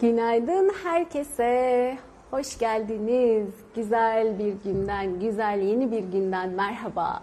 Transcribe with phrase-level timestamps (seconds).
[0.00, 1.98] Günaydın herkese.
[2.30, 3.48] Hoş geldiniz.
[3.76, 7.22] Güzel bir günden, güzel yeni bir günden merhaba.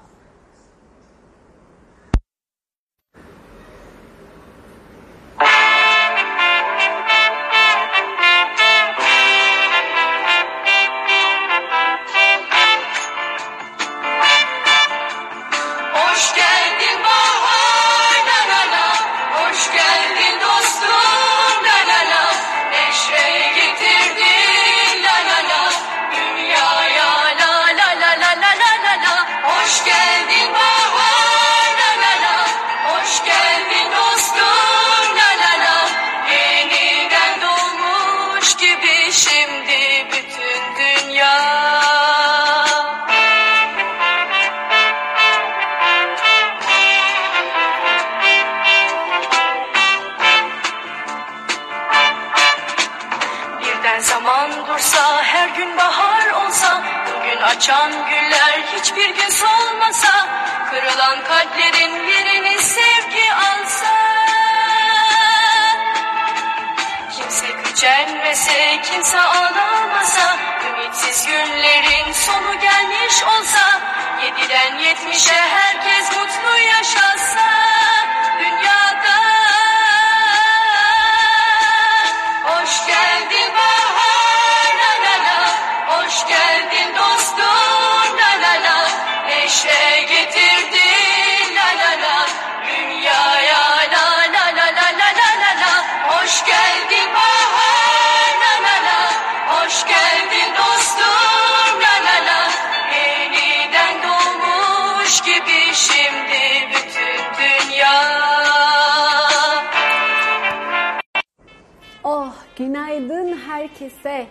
[113.75, 114.27] Herkese.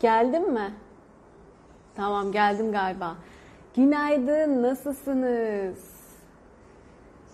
[0.00, 0.74] Geldin mi?
[1.96, 3.16] Tamam, geldim galiba.
[3.76, 5.92] Günaydın, nasılsınız?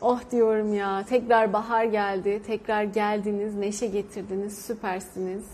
[0.01, 2.43] Oh diyorum ya, tekrar bahar geldi.
[2.47, 5.47] Tekrar geldiniz, neşe getirdiniz, süpersiniz.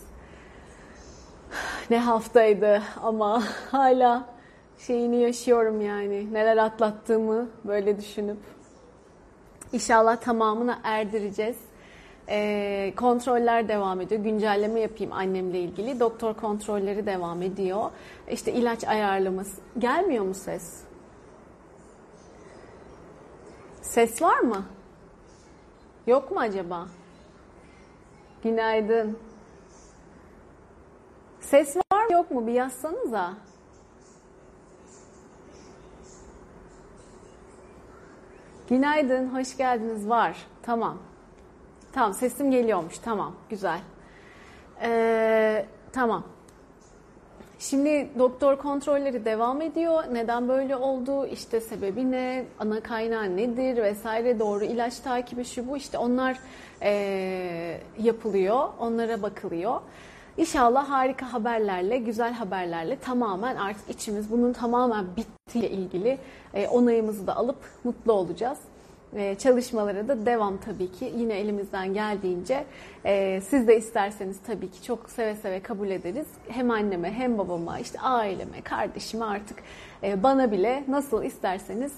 [1.90, 4.26] Ne haftaydı ama hala
[4.78, 6.34] şeyini yaşıyorum yani.
[6.34, 8.38] Neler atlattığımı böyle düşünüp.
[9.72, 11.56] İnşallah tamamını erdireceğiz.
[12.28, 14.20] Ee, kontroller devam ediyor.
[14.20, 16.00] Güncelleme yapayım annemle ilgili.
[16.00, 17.90] Doktor kontrolleri devam ediyor.
[18.30, 19.60] İşte ilaç ayarlaması.
[19.78, 20.82] Gelmiyor mu ses?
[23.82, 24.64] Ses var mı?
[26.06, 26.86] Yok mu acaba?
[28.42, 29.18] Günaydın.
[31.40, 32.46] Ses var mı yok mu?
[32.46, 33.34] Bir yazsanıza.
[38.68, 40.08] Günaydın, hoş geldiniz.
[40.08, 40.46] Var.
[40.62, 40.98] Tamam.
[41.94, 42.98] Tamam, sesim geliyormuş.
[42.98, 43.80] Tamam, güzel.
[44.82, 46.24] Ee, tamam.
[47.58, 50.04] Şimdi doktor kontrolleri devam ediyor.
[50.12, 51.26] Neden böyle oldu?
[51.26, 52.44] İşte sebebi ne?
[52.58, 53.82] Ana kaynağı nedir?
[53.82, 55.76] Vesaire doğru ilaç takibi şu bu.
[55.76, 56.38] İşte onlar
[56.82, 58.68] ee, yapılıyor.
[58.78, 59.80] Onlara bakılıyor.
[60.36, 66.18] İnşallah harika haberlerle, güzel haberlerle tamamen artık içimiz bunun tamamen bittiğiyle ilgili
[66.54, 68.58] e, onayımızı da alıp mutlu olacağız.
[69.16, 71.12] E, çalışmalara da devam tabii ki.
[71.16, 72.64] Yine elimizden geldiğince
[73.04, 76.26] e, siz de isterseniz tabii ki çok seve seve kabul ederiz.
[76.48, 79.58] Hem anneme hem babama, işte aileme, kardeşime artık
[80.02, 81.92] e, bana bile nasıl isterseniz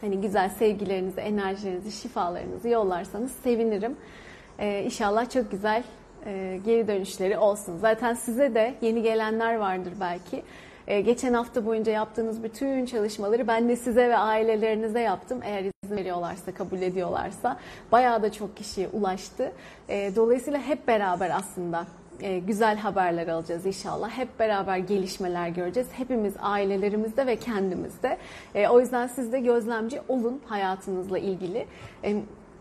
[0.00, 3.96] hani güzel sevgilerinizi, enerjilerinizi, şifalarınızı yollarsanız sevinirim.
[4.58, 5.82] E, inşallah çok güzel
[6.26, 7.78] e, geri dönüşleri olsun.
[7.78, 10.42] Zaten size de yeni gelenler vardır belki.
[10.86, 15.40] E, geçen hafta boyunca yaptığınız bütün çalışmaları ben de size ve ailelerinize yaptım.
[15.44, 17.56] Eğer izin veriyorlarsa, kabul ediyorlarsa.
[17.92, 19.52] Bayağı da çok kişiye ulaştı.
[19.88, 21.86] E, dolayısıyla hep beraber aslında
[22.20, 24.10] e, güzel haberler alacağız inşallah.
[24.10, 25.88] Hep beraber gelişmeler göreceğiz.
[25.92, 28.18] Hepimiz ailelerimizde ve kendimizde.
[28.54, 31.66] E, o yüzden siz de gözlemci olun hayatınızla ilgili.
[32.04, 32.16] E,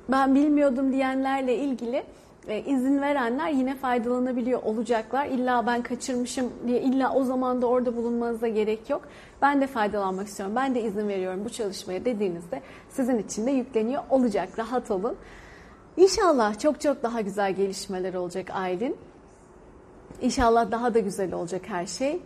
[0.09, 2.03] ben bilmiyordum diyenlerle ilgili
[2.47, 5.25] e, izin verenler yine faydalanabiliyor olacaklar.
[5.25, 9.01] İlla ben kaçırmışım diye illa o zaman da orada bulunmanıza gerek yok.
[9.41, 10.55] Ben de faydalanmak istiyorum.
[10.55, 14.59] Ben de izin veriyorum bu çalışmaya dediğinizde sizin için de yükleniyor olacak.
[14.59, 15.15] Rahat olun.
[15.97, 18.95] İnşallah çok çok daha güzel gelişmeler olacak Aylin.
[20.21, 22.21] İnşallah daha da güzel olacak her şey.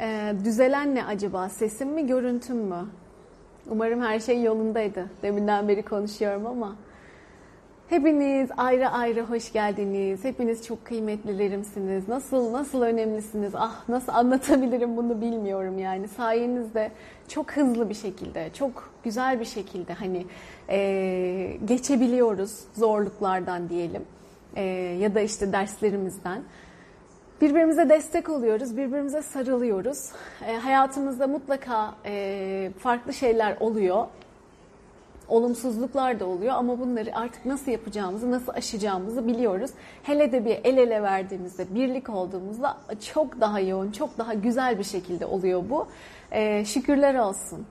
[0.00, 1.48] Ee, düzelen ne acaba?
[1.48, 2.84] Sesim mi, görüntüm mü?
[3.70, 5.10] Umarım her şey yolundaydı.
[5.22, 6.76] Deminden beri konuşuyorum ama.
[7.88, 10.24] Hepiniz ayrı ayrı hoş geldiniz.
[10.24, 12.08] Hepiniz çok kıymetlilerimsiniz.
[12.08, 13.54] Nasıl nasıl önemlisiniz.
[13.54, 16.08] Ah nasıl anlatabilirim bunu bilmiyorum yani.
[16.08, 16.90] Sayenizde
[17.28, 20.26] çok hızlı bir şekilde, çok güzel bir şekilde hani
[20.70, 24.02] e, geçebiliyoruz zorluklardan diyelim.
[24.56, 24.62] e,
[25.00, 26.42] ya da işte derslerimizden.
[27.40, 30.10] Birbirimize destek oluyoruz, birbirimize sarılıyoruz.
[30.48, 34.06] E, hayatımızda mutlaka e, farklı şeyler oluyor.
[35.28, 39.70] Olumsuzluklar da oluyor ama bunları artık nasıl yapacağımızı, nasıl aşacağımızı biliyoruz.
[40.02, 42.76] Hele de bir el ele verdiğimizde, birlik olduğumuzda
[43.14, 45.86] çok daha yoğun, çok daha güzel bir şekilde oluyor bu.
[46.30, 47.66] E, şükürler olsun.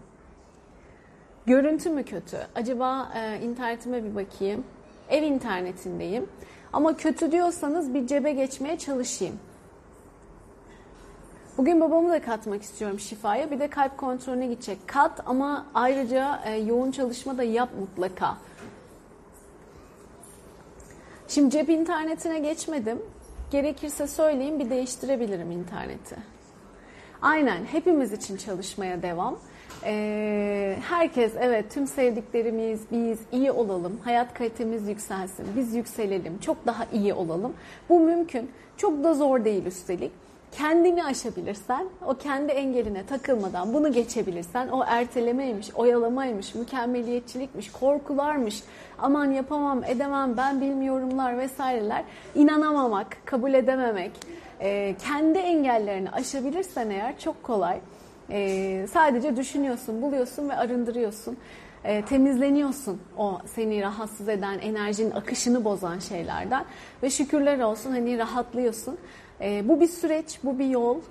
[1.45, 2.37] Görüntü mü kötü?
[2.55, 4.63] Acaba e, internetime bir bakayım.
[5.09, 6.29] Ev internetindeyim.
[6.73, 9.39] Ama kötü diyorsanız bir cebe geçmeye çalışayım.
[11.57, 13.51] Bugün babamı da katmak istiyorum şifaya.
[13.51, 14.77] Bir de kalp kontrolüne gidecek.
[14.87, 18.37] Kat ama ayrıca e, yoğun çalışma da yap mutlaka.
[21.27, 23.01] Şimdi cep internetine geçmedim.
[23.51, 26.15] Gerekirse söyleyeyim bir değiştirebilirim interneti.
[27.21, 29.39] Aynen hepimiz için çalışmaya devam.
[29.83, 36.85] Ee, herkes evet tüm sevdiklerimiz biz iyi olalım, hayat kalitemiz yükselsin, biz yükselelim, çok daha
[36.93, 37.53] iyi olalım.
[37.89, 38.51] Bu mümkün.
[38.77, 45.75] Çok da zor değil üstelik kendini aşabilirsen, o kendi engeline takılmadan bunu geçebilirsen, o ertelemeymiş,
[45.75, 48.63] oyalamaymış, mükemmeliyetçilikmiş, korkularmış,
[48.99, 52.03] aman yapamam, edemem, ben bilmiyorumlar vesaireler,
[52.35, 54.11] inanamamak, kabul edememek,
[54.59, 57.79] e, kendi engellerini aşabilirsen eğer çok kolay.
[58.29, 61.37] E, sadece düşünüyorsun, buluyorsun ve arındırıyorsun.
[61.83, 66.65] E, temizleniyorsun o seni rahatsız eden, enerjinin akışını bozan şeylerden
[67.03, 68.97] ve şükürler olsun hani rahatlıyorsun.
[69.41, 71.01] E, bu bir süreç, bu bir yol.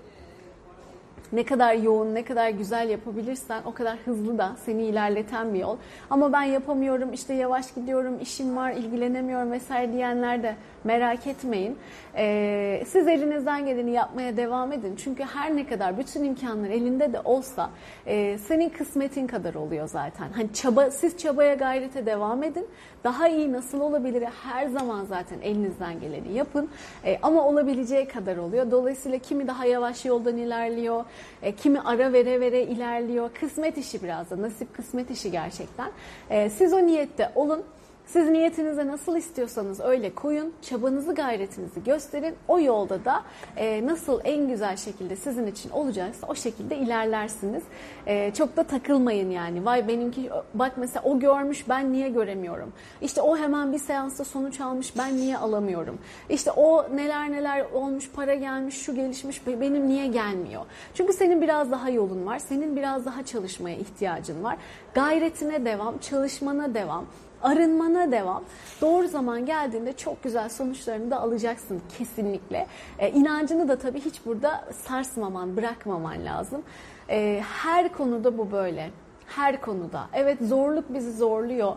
[1.33, 5.77] Ne kadar yoğun, ne kadar güzel yapabilirsen o kadar hızlı da seni ilerleten bir yol.
[6.11, 11.79] Ama ben yapamıyorum, işte yavaş gidiyorum, işim var, ilgilenemiyorum vesaire diyenler de merak etmeyin.
[12.17, 14.97] Ee, siz elinizden geleni yapmaya devam edin.
[14.97, 17.71] Çünkü her ne kadar bütün imkanlar elinde de olsa
[18.07, 20.29] e, senin kısmetin kadar oluyor zaten.
[20.33, 22.67] Hani çaba, siz çabaya gayrete devam edin.
[23.05, 26.69] Daha iyi nasıl olabilir her zaman zaten elinizden geleni yapın.
[27.05, 28.71] E, ama olabileceği kadar oluyor.
[28.71, 31.05] Dolayısıyla kimi daha yavaş yoldan ilerliyor,
[31.43, 33.31] e, kimi ara vere vere ilerliyor.
[33.41, 35.91] Kısmet işi biraz da nasip kısmet işi gerçekten.
[36.31, 37.65] E, siz o niyette olun.
[38.07, 42.35] Siz niyetinize nasıl istiyorsanız öyle koyun, çabanızı, gayretinizi gösterin.
[42.49, 43.23] O yolda da
[43.57, 47.63] e, nasıl en güzel şekilde sizin için olacaksa o şekilde ilerlersiniz.
[48.07, 49.65] E, çok da takılmayın yani.
[49.65, 52.73] Vay benimki bak mesela o görmüş ben niye göremiyorum?
[53.01, 55.99] İşte o hemen bir seansta sonuç almış ben niye alamıyorum?
[56.29, 60.63] İşte o neler neler olmuş, para gelmiş, şu gelişmiş benim niye gelmiyor?
[60.95, 62.39] Çünkü senin biraz daha yolun var.
[62.39, 64.57] Senin biraz daha çalışmaya ihtiyacın var.
[64.95, 67.07] Gayretine devam, çalışmana devam
[67.43, 68.43] arınmana devam.
[68.81, 72.67] Doğru zaman geldiğinde çok güzel sonuçlarını da alacaksın kesinlikle.
[72.99, 76.63] E, inancını da tabii hiç burada sarsmaman, bırakmaman lazım.
[77.11, 78.91] E, her konuda bu böyle.
[79.27, 80.07] Her konuda.
[80.13, 81.73] Evet zorluk bizi zorluyor.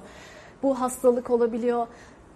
[0.63, 1.88] Bu hastalık olabiliyor.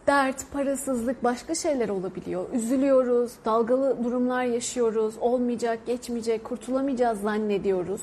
[0.08, 2.46] Dert, parasızlık, başka şeyler olabiliyor.
[2.54, 5.16] Üzülüyoruz, dalgalı durumlar yaşıyoruz.
[5.22, 8.02] Olmayacak, geçmeyecek, kurtulamayacağız zannediyoruz.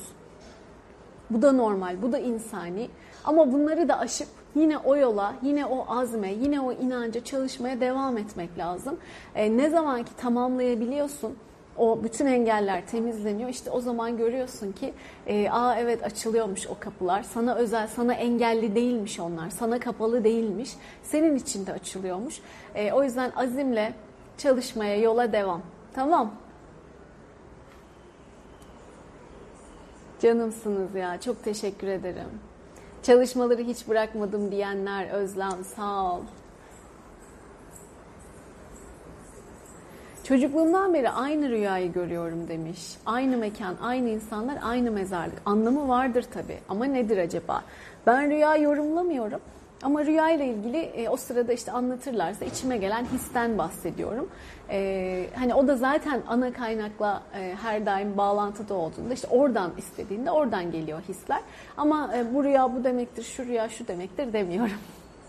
[1.29, 2.89] Bu da normal, bu da insani.
[3.23, 8.17] Ama bunları da aşıp yine o yola, yine o azme, yine o inanca çalışmaya devam
[8.17, 8.97] etmek lazım.
[9.35, 11.35] E, ne zaman ki tamamlayabiliyorsun,
[11.77, 13.49] o bütün engeller temizleniyor.
[13.49, 14.93] İşte o zaman görüyorsun ki
[15.27, 17.23] e, aa evet açılıyormuş o kapılar.
[17.23, 19.49] Sana özel, sana engelli değilmiş onlar.
[19.49, 20.71] Sana kapalı değilmiş.
[21.03, 22.41] Senin için de açılıyormuş.
[22.75, 23.93] E, o yüzden azimle
[24.37, 25.61] çalışmaya, yola devam.
[25.93, 26.31] Tamam.
[30.21, 31.21] Canımsınız ya.
[31.21, 32.50] Çok teşekkür ederim.
[33.03, 36.21] Çalışmaları hiç bırakmadım diyenler Özlem sağ ol.
[40.23, 42.97] Çocukluğumdan beri aynı rüyayı görüyorum demiş.
[43.05, 45.41] Aynı mekan, aynı insanlar, aynı mezarlık.
[45.45, 47.63] Anlamı vardır tabii ama nedir acaba?
[48.07, 49.39] Ben rüya yorumlamıyorum.
[49.81, 54.29] Ama rüya ile ilgili e, o sırada işte anlatırlarsa içime gelen histen bahsediyorum.
[54.69, 60.31] E, hani o da zaten ana kaynakla e, her daim bağlantıda olduğunda işte oradan istediğinde
[60.31, 61.41] oradan geliyor hisler.
[61.77, 64.77] Ama e, bu rüya bu demektir, şu rüya şu demektir demiyorum.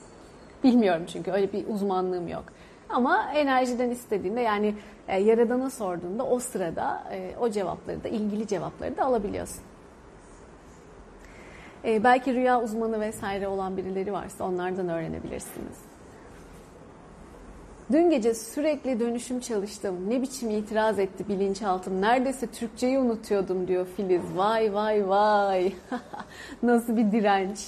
[0.64, 2.44] Bilmiyorum çünkü öyle bir uzmanlığım yok.
[2.88, 4.74] Ama enerjiden istediğinde yani
[5.08, 9.62] e, yaradana sorduğunda o sırada e, o cevapları da ilgili cevapları da alabiliyorsun.
[11.84, 15.78] E, belki rüya uzmanı vesaire olan birileri varsa onlardan öğrenebilirsiniz.
[17.92, 20.10] Dün gece sürekli dönüşüm çalıştım.
[20.10, 22.00] Ne biçim itiraz etti bilinçaltım.
[22.00, 24.22] Neredeyse Türkçeyi unutuyordum diyor Filiz.
[24.34, 25.72] Vay vay vay.
[26.62, 27.58] Nasıl bir direnç.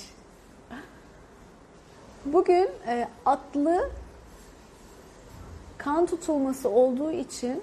[2.25, 3.90] Bugün e, atlı
[5.78, 7.62] kan tutulması olduğu için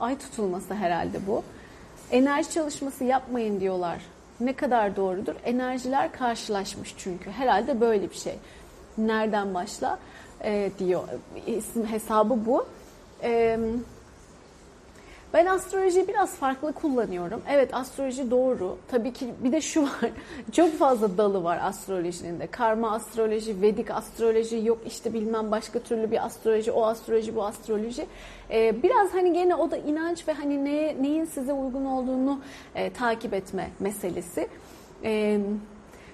[0.00, 1.42] ay tutulması herhalde bu.
[2.10, 4.02] Enerji çalışması yapmayın diyorlar.
[4.40, 5.34] Ne kadar doğrudur?
[5.44, 7.30] Enerjiler karşılaşmış çünkü.
[7.30, 8.34] Herhalde böyle bir şey.
[8.98, 9.98] Nereden başla?
[10.44, 11.02] e, diyor.
[11.46, 12.66] İsim hesabı bu.
[13.22, 13.58] E,
[15.34, 17.42] ben astrolojiyi biraz farklı kullanıyorum.
[17.50, 18.78] Evet astroloji doğru.
[18.88, 20.10] Tabii ki bir de şu var.
[20.52, 22.46] Çok fazla dalı var astrolojinin de.
[22.46, 28.06] Karma astroloji, Vedik astroloji, yok işte bilmem başka türlü bir astroloji, o astroloji, bu astroloji.
[28.50, 32.40] Ee, biraz hani gene o da inanç ve hani neye, neyin size uygun olduğunu
[32.74, 34.48] e, takip etme meselesi.
[35.04, 35.40] Ee,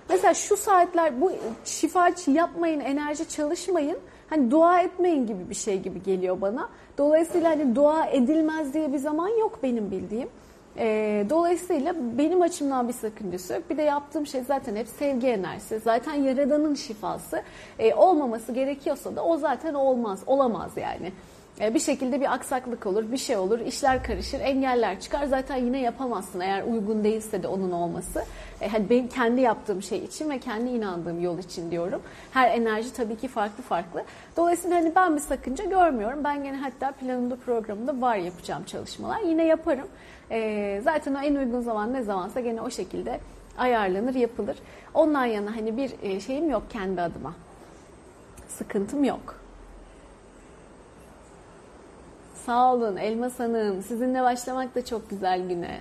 [0.08, 1.32] mesela şu saatler bu
[1.64, 3.98] şifa yapmayın, enerji çalışmayın
[4.30, 6.68] hani dua etmeyin gibi bir şey gibi geliyor bana.
[6.98, 10.28] Dolayısıyla hani dua edilmez diye bir zaman yok benim bildiğim.
[10.78, 13.62] E, dolayısıyla benim açımdan bir sakıncası yok.
[13.70, 15.78] Bir de yaptığım şey zaten hep sevgi enerjisi.
[15.78, 17.42] Zaten yaradanın şifası.
[17.78, 21.12] E, olmaması gerekiyorsa da o zaten olmaz, olamaz yani.
[21.60, 25.24] E, bir şekilde bir aksaklık olur, bir şey olur, işler karışır, engeller çıkar.
[25.24, 28.24] Zaten yine yapamazsın eğer uygun değilse de onun olması.
[28.60, 32.02] E, hani benim kendi yaptığım şey için ve kendi inandığım yol için diyorum.
[32.32, 34.04] Her enerji tabii ki farklı farklı.
[34.36, 36.24] Dolayısıyla hani ben bir sakınca görmüyorum.
[36.24, 39.20] Ben gene hatta planımda programımda var yapacağım çalışmalar.
[39.20, 39.86] Yine yaparım.
[40.30, 43.20] E, zaten o en uygun zaman ne zamansa gene o şekilde
[43.58, 44.56] ayarlanır, yapılır.
[44.94, 47.34] Ondan yana hani bir e, şeyim yok kendi adıma.
[48.48, 49.44] Sıkıntım yok.
[52.46, 53.82] Sağ olun Elmas Hanım.
[53.82, 55.80] Sizinle başlamak da çok güzel güne.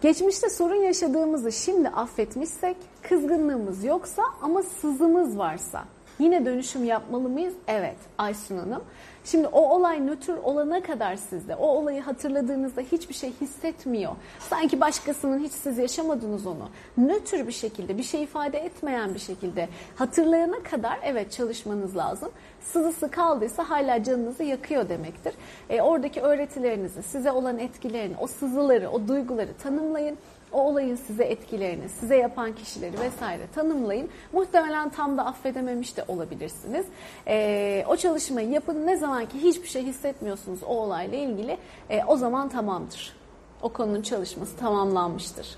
[0.00, 5.84] Geçmişte sorun yaşadığımızı şimdi affetmişsek, kızgınlığımız yoksa ama sızımız varsa
[6.18, 7.54] yine dönüşüm yapmalı mıyız?
[7.66, 8.82] Evet Aysun Hanım.
[9.24, 14.12] Şimdi o olay nötr olana kadar sizde, o olayı hatırladığınızda hiçbir şey hissetmiyor.
[14.38, 16.68] Sanki başkasının hiç siz yaşamadınız onu.
[16.96, 22.30] Nötr bir şekilde, bir şey ifade etmeyen bir şekilde hatırlayana kadar evet çalışmanız lazım.
[22.60, 25.34] Sızısı kaldıysa hala canınızı yakıyor demektir.
[25.70, 30.18] E, oradaki öğretilerinizi, size olan etkilerini, o sızıları, o duyguları tanımlayın
[30.52, 34.08] o olayın size etkilerini, size yapan kişileri vesaire tanımlayın.
[34.32, 36.86] Muhtemelen tam da affedememiş de olabilirsiniz.
[37.26, 38.86] E, o çalışmayı yapın.
[38.86, 41.58] Ne zaman ki hiçbir şey hissetmiyorsunuz o olayla ilgili
[41.90, 43.16] e, o zaman tamamdır.
[43.62, 45.56] O konunun çalışması tamamlanmıştır.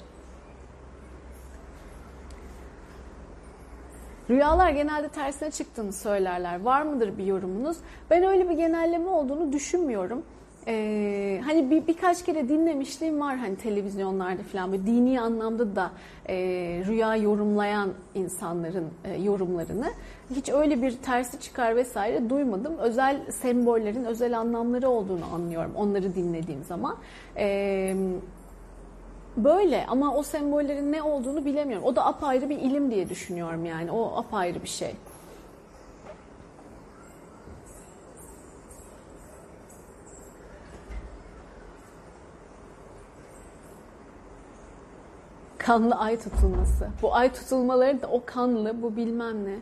[4.31, 6.61] Rüyalar genelde tersine çıktığını söylerler.
[6.61, 7.77] Var mıdır bir yorumunuz?
[8.11, 10.23] Ben öyle bir genelleme olduğunu düşünmüyorum.
[10.67, 15.91] Ee, hani bir, birkaç kere dinlemişliğim var hani televizyonlarda falan böyle dini anlamda da
[16.29, 16.35] e,
[16.87, 19.91] rüya yorumlayan insanların e, yorumlarını
[20.35, 22.79] hiç öyle bir tersi çıkar vesaire duymadım.
[22.79, 26.97] Özel sembollerin özel anlamları olduğunu anlıyorum onları dinlediğim zaman.
[27.37, 27.95] E,
[29.37, 31.87] böyle ama o sembollerin ne olduğunu bilemiyorum.
[31.87, 34.95] O da apayrı bir ilim diye düşünüyorum yani o apayrı bir şey.
[45.67, 46.89] Kanlı ay tutulması.
[47.03, 49.59] Bu ay tutulmaları da o kanlı, bu bilmem ne.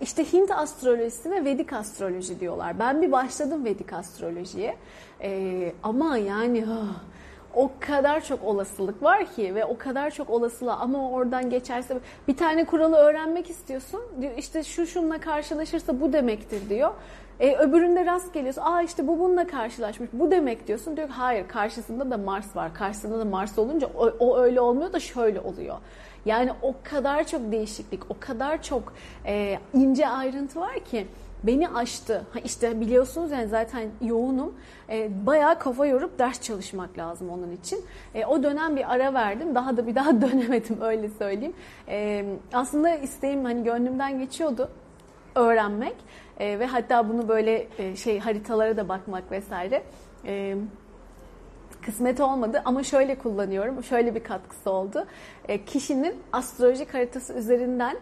[0.00, 2.78] İşte Hint astrolojisi ve Vedik astroloji diyorlar.
[2.78, 4.76] Ben bir başladım Vedik astrolojiye.
[5.22, 6.94] Ee, ama yani oh,
[7.54, 12.36] o kadar çok olasılık var ki ve o kadar çok olasılığa ama oradan geçerse bir
[12.36, 14.00] tane kuralı öğrenmek istiyorsun.
[14.20, 16.90] Diyor işte şu şunla karşılaşırsa bu demektir diyor.
[17.40, 18.62] E, öbüründe rast geliyorsun.
[18.62, 20.10] Aa işte bu bununla karşılaşmış.
[20.12, 20.96] Bu demek diyorsun.
[20.96, 22.74] Diyor hayır karşısında da Mars var.
[22.74, 25.76] Karşısında da Mars olunca o, o öyle olmuyor da şöyle oluyor.
[26.24, 28.92] Yani o kadar çok değişiklik, o kadar çok
[29.26, 31.06] e, ince ayrıntı var ki
[31.42, 32.26] beni aştı.
[32.32, 34.54] Ha işte biliyorsunuz yani zaten yoğunum.
[34.90, 37.84] E, bayağı kafa yorup ders çalışmak lazım onun için.
[38.14, 39.54] E, o dönem bir ara verdim.
[39.54, 41.54] Daha da bir daha dönemedim öyle söyleyeyim.
[41.88, 44.70] E, aslında isteğim hani gönlümden geçiyordu
[45.38, 45.96] öğrenmek
[46.40, 49.82] e, ve hatta bunu böyle e, şey haritalara da bakmak vesaire.
[50.26, 50.56] E,
[51.82, 53.84] kısmet olmadı ama şöyle kullanıyorum.
[53.84, 55.06] Şöyle bir katkısı oldu.
[55.48, 57.96] E, kişinin astrolojik haritası üzerinden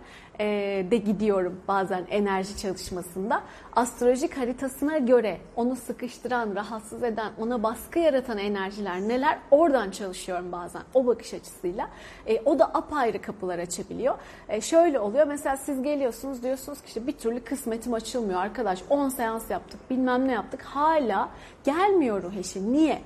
[0.90, 3.42] de gidiyorum bazen enerji çalışmasında.
[3.76, 10.82] Astrolojik haritasına göre onu sıkıştıran, rahatsız eden, ona baskı yaratan enerjiler neler oradan çalışıyorum bazen
[10.94, 11.90] o bakış açısıyla.
[12.26, 14.14] E, o da apayrı kapılar açabiliyor.
[14.48, 19.08] E, şöyle oluyor mesela siz geliyorsunuz diyorsunuz ki işte bir türlü kısmetim açılmıyor arkadaş 10
[19.08, 21.28] seans yaptık bilmem ne yaptık hala
[21.64, 22.72] gelmiyor ruh eşi.
[22.72, 23.02] Niye?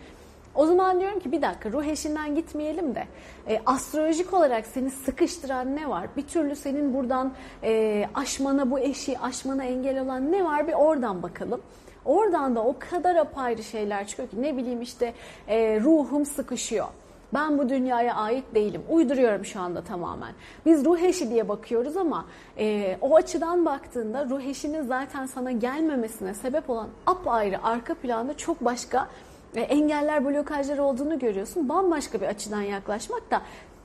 [0.54, 3.04] O zaman diyorum ki bir dakika ruh eşinden gitmeyelim de
[3.48, 6.06] e, astrolojik olarak seni sıkıştıran ne var?
[6.16, 11.22] Bir türlü senin buradan e, aşmana bu eşi aşmana engel olan ne var bir oradan
[11.22, 11.60] bakalım.
[12.04, 15.14] Oradan da o kadar apayrı şeyler çıkıyor ki ne bileyim işte
[15.48, 16.86] e, ruhum sıkışıyor.
[17.34, 18.82] Ben bu dünyaya ait değilim.
[18.88, 20.32] Uyduruyorum şu anda tamamen.
[20.66, 22.26] Biz ruh eşi diye bakıyoruz ama
[22.58, 28.64] e, o açıdan baktığında ruh eşinin zaten sana gelmemesine sebep olan apayrı arka planda çok
[28.64, 29.08] başka
[29.54, 31.68] engeller, blokajlar olduğunu görüyorsun.
[31.68, 33.42] Bambaşka bir açıdan yaklaşmak da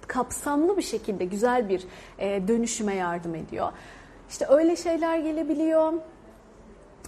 [0.08, 1.84] kapsamlı bir şekilde güzel bir
[2.20, 3.72] e, dönüşüme yardım ediyor.
[4.30, 5.94] İşte öyle şeyler gelebiliyor.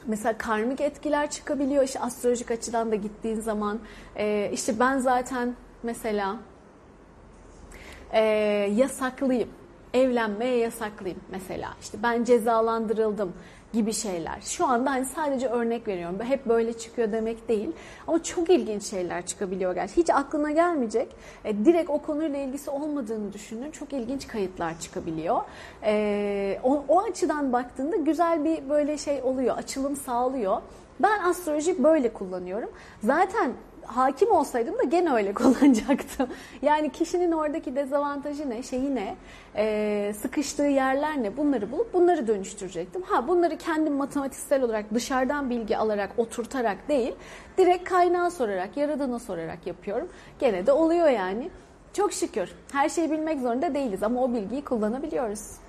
[0.06, 1.84] Mesela karmik etkiler çıkabiliyor.
[1.84, 3.80] İşte astrolojik açıdan da gittiğin zaman
[4.16, 6.36] e, işte ben zaten mesela
[8.12, 8.22] e,
[8.76, 9.50] yasaklıyım.
[9.94, 11.70] Evlenmeye yasaklıyım mesela.
[11.82, 13.34] İşte ben cezalandırıldım
[13.78, 14.38] gibi şeyler.
[14.42, 16.20] Şu anda hani sadece örnek veriyorum.
[16.24, 17.72] Hep böyle çıkıyor demek değil.
[18.08, 20.02] Ama çok ilginç şeyler çıkabiliyor gerçekten.
[20.04, 21.16] Hiç aklına gelmeyecek.
[21.46, 25.42] E, direkt o konuyla ilgisi olmadığını düşündüğün çok ilginç kayıtlar çıkabiliyor.
[25.84, 29.58] E, o, o açıdan baktığında güzel bir böyle şey oluyor.
[29.58, 30.62] Açılım sağlıyor.
[31.00, 32.70] Ben astroloji böyle kullanıyorum.
[33.04, 33.52] Zaten
[33.88, 36.28] hakim olsaydım da gene öyle kullanacaktım.
[36.62, 39.16] Yani kişinin oradaki dezavantajı ne, şeyi ne,
[39.56, 43.02] e, sıkıştığı yerler ne bunları bulup bunları dönüştürecektim.
[43.02, 47.16] Ha bunları kendim matematiksel olarak dışarıdan bilgi alarak, oturtarak değil,
[47.58, 50.08] direkt kaynağı sorarak, yaradana sorarak yapıyorum.
[50.40, 51.50] Gene de oluyor yani.
[51.94, 52.50] Çok şükür.
[52.72, 55.67] Her şeyi bilmek zorunda değiliz ama o bilgiyi kullanabiliyoruz.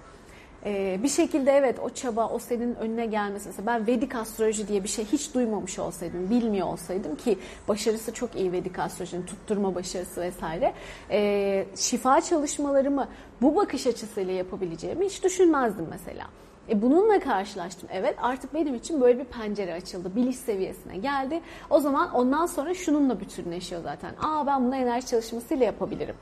[0.65, 3.49] Ee, bir şekilde evet o çaba o senin önüne gelmesi.
[3.49, 7.39] Mesela ben Vedik astroloji diye bir şey hiç duymamış olsaydım, bilmiyor olsaydım ki
[7.69, 10.75] başarısı çok iyi Vedik astrolojinin tutturma başarısı vesaire.
[11.11, 13.09] Ee, şifa çalışmalarımı
[13.43, 16.27] bu bakış açısıyla yapabileceğimi hiç düşünmezdim mesela.
[16.71, 17.89] E bununla karşılaştım.
[17.93, 20.17] Evet artık benim için böyle bir pencere açıldı.
[20.17, 21.41] Biliş seviyesine geldi.
[21.71, 24.15] O zaman ondan sonra şununla bütünleşiyor zaten.
[24.23, 26.15] Aa ben bunu enerji çalışmasıyla yapabilirim.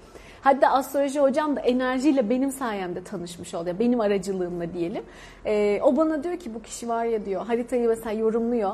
[0.47, 3.79] Hatta astroloji hocam da enerjiyle benim sayemde tanışmış oluyor.
[3.79, 5.05] Benim aracılığımla diyelim.
[5.47, 8.71] Ee, o bana diyor ki bu kişi var ya diyor haritayı mesela yorumluyor.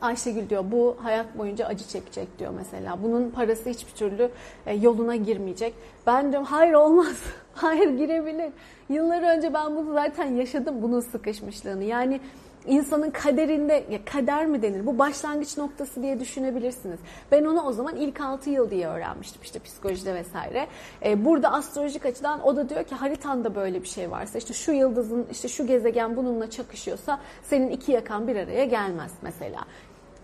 [0.00, 3.02] Ayşegül diyor bu hayat boyunca acı çekecek diyor mesela.
[3.02, 4.30] Bunun parası hiçbir türlü
[4.66, 5.74] e, yoluna girmeyecek.
[6.06, 7.16] Ben diyorum hayır olmaz.
[7.54, 8.52] hayır girebilir.
[8.88, 11.84] Yıllar önce ben bunu zaten yaşadım bunun sıkışmışlığını.
[11.84, 12.20] Yani
[12.66, 14.86] insanın kaderinde ya kader mi denir?
[14.86, 17.00] Bu başlangıç noktası diye düşünebilirsiniz.
[17.32, 20.66] Ben onu o zaman ilk 6 yıl diye öğrenmiştim işte psikolojide vesaire.
[21.04, 24.72] Ee, burada astrolojik açıdan o da diyor ki haritanda böyle bir şey varsa işte şu
[24.72, 29.64] yıldızın işte şu gezegen bununla çakışıyorsa senin iki yakan bir araya gelmez mesela.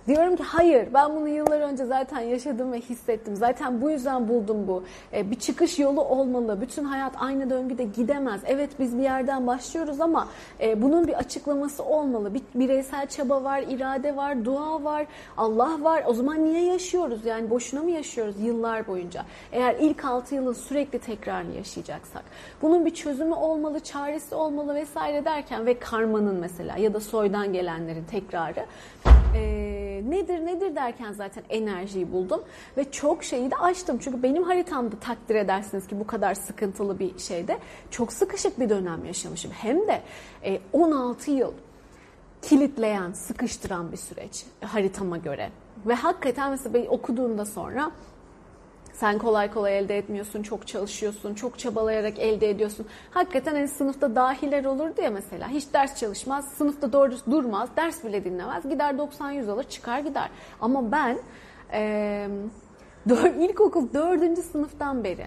[0.07, 3.37] Diyorum ki hayır ben bunu yıllar önce zaten yaşadım ve hissettim.
[3.37, 4.85] Zaten bu yüzden buldum bu.
[5.13, 6.61] E, bir çıkış yolu olmalı.
[6.61, 8.41] Bütün hayat aynı döngüde gidemez.
[8.47, 10.29] Evet biz bir yerden başlıyoruz ama
[10.61, 12.35] e, bunun bir açıklaması olmalı.
[12.35, 16.03] Bir bireysel çaba var, irade var, dua var, Allah var.
[16.07, 17.25] O zaman niye yaşıyoruz?
[17.25, 19.25] Yani boşuna mı yaşıyoruz yıllar boyunca?
[19.53, 22.25] Eğer ilk 6 yılın sürekli tekrarını yaşayacaksak.
[22.63, 28.05] Bunun bir çözümü olmalı, çaresi olmalı vesaire derken ve karmanın mesela ya da soydan gelenlerin
[28.05, 28.67] tekrarı
[29.37, 32.43] e, nedir nedir derken zaten enerjiyi buldum
[32.77, 33.99] ve çok şeyi de açtım.
[34.01, 37.59] Çünkü benim haritamda takdir edersiniz ki bu kadar sıkıntılı bir şeyde
[37.91, 39.51] çok sıkışık bir dönem yaşamışım.
[39.51, 40.03] Hem de
[40.45, 41.53] e, 16 yıl
[42.43, 45.51] kilitleyen, sıkıştıran bir süreç haritama göre.
[45.87, 47.91] Ve hakikaten mesela okuduğumda sonra
[49.01, 52.87] sen kolay kolay elde etmiyorsun, çok çalışıyorsun, çok çabalayarak elde ediyorsun.
[53.11, 55.49] Hakikaten hani sınıfta dahiler olurdu ya mesela.
[55.49, 58.69] Hiç ders çalışmaz, sınıfta doğru durmaz, ders bile dinlemez.
[58.69, 60.31] Gider 90-100 alır, çıkar gider.
[60.61, 61.19] Ama ben
[61.73, 62.29] e,
[63.09, 64.39] dör, ilkokul 4.
[64.39, 65.27] sınıftan beri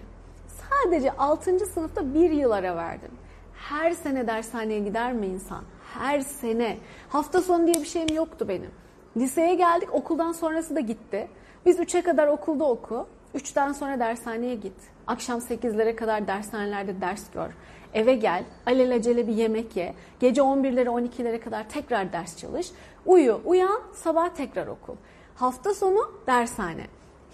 [0.70, 1.66] sadece 6.
[1.66, 3.10] sınıfta bir yıl ara verdim.
[3.54, 5.64] Her sene dershaneye gider mi insan?
[5.94, 6.76] Her sene.
[7.08, 8.70] Hafta sonu diye bir şeyim yoktu benim.
[9.16, 11.28] Liseye geldik, okuldan sonrası da gitti.
[11.66, 13.06] Biz 3'e kadar okulda oku.
[13.34, 14.72] Üçten sonra dershaneye git.
[15.06, 17.50] Akşam 8'lere kadar dershanelerde ders gör.
[17.94, 19.94] Eve gel, alelacele bir yemek ye.
[20.20, 22.70] Gece 11'lere 12'lere kadar tekrar ders çalış.
[23.06, 24.94] Uyu, uyan, sabah tekrar okul.
[25.34, 26.86] Hafta sonu dershane.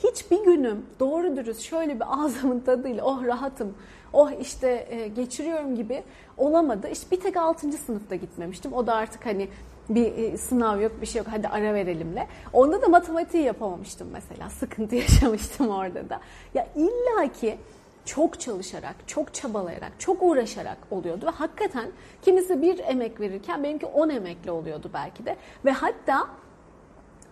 [0.05, 3.75] Hiçbir günüm doğru dürüst şöyle bir ağzımın tadıyla oh rahatım,
[4.13, 6.03] oh işte e, geçiriyorum gibi
[6.37, 6.89] olamadı.
[6.89, 7.73] İşte bir tek 6.
[7.73, 8.73] sınıfta gitmemiştim.
[8.73, 9.49] O da artık hani
[9.89, 11.29] bir e, sınav yok, bir şey yok.
[11.31, 12.27] Hadi ara verelimle.
[12.53, 14.51] Onda da matematiği yapamamıştım mesela.
[14.51, 16.21] Sıkıntı yaşamıştım orada da.
[16.55, 17.59] Ya illaki
[18.05, 21.89] çok çalışarak, çok çabalayarak, çok uğraşarak oluyordu ve hakikaten
[22.23, 26.29] kimisi bir emek verirken benimki on emekle oluyordu belki de ve hatta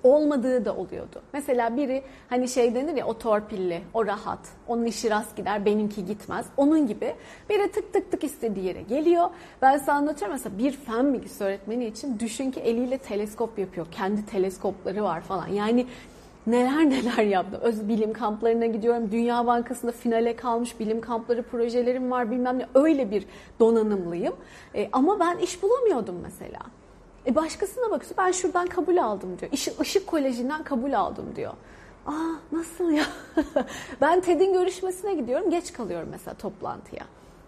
[0.05, 1.23] olmadığı da oluyordu.
[1.33, 4.39] Mesela biri hani şey denir ya o torpilli, o rahat,
[4.69, 6.47] onun işi rast gider, benimki gitmez.
[6.57, 7.15] Onun gibi
[7.51, 9.31] biri tık tık tık istediği yere geliyor.
[9.63, 13.87] Ben size anlatıyorum mesela bir fen bilgisi öğretmeni için düşün ki eliyle teleskop yapıyor.
[13.91, 15.49] Kendi teleskopları var falan.
[15.49, 15.87] Yani
[16.47, 17.61] neler neler yaptım.
[17.63, 19.13] Öz bilim kamplarına gidiyorum.
[19.13, 22.67] Dünya Bankası'nda finale kalmış bilim kampları projelerim var bilmem ne.
[22.75, 23.27] Öyle bir
[23.61, 24.35] donanımlıyım.
[24.75, 26.61] E, ama ben iş bulamıyordum mesela.
[27.27, 29.53] E başkasına bakıyorsun ben şuradan kabul aldım diyor.
[29.53, 31.53] Işık, ışık kolejinden kabul aldım diyor.
[32.07, 32.13] Aa
[32.53, 33.05] nasıl ya?
[34.01, 37.05] ben TED'in görüşmesine gidiyorum geç kalıyorum mesela toplantıya.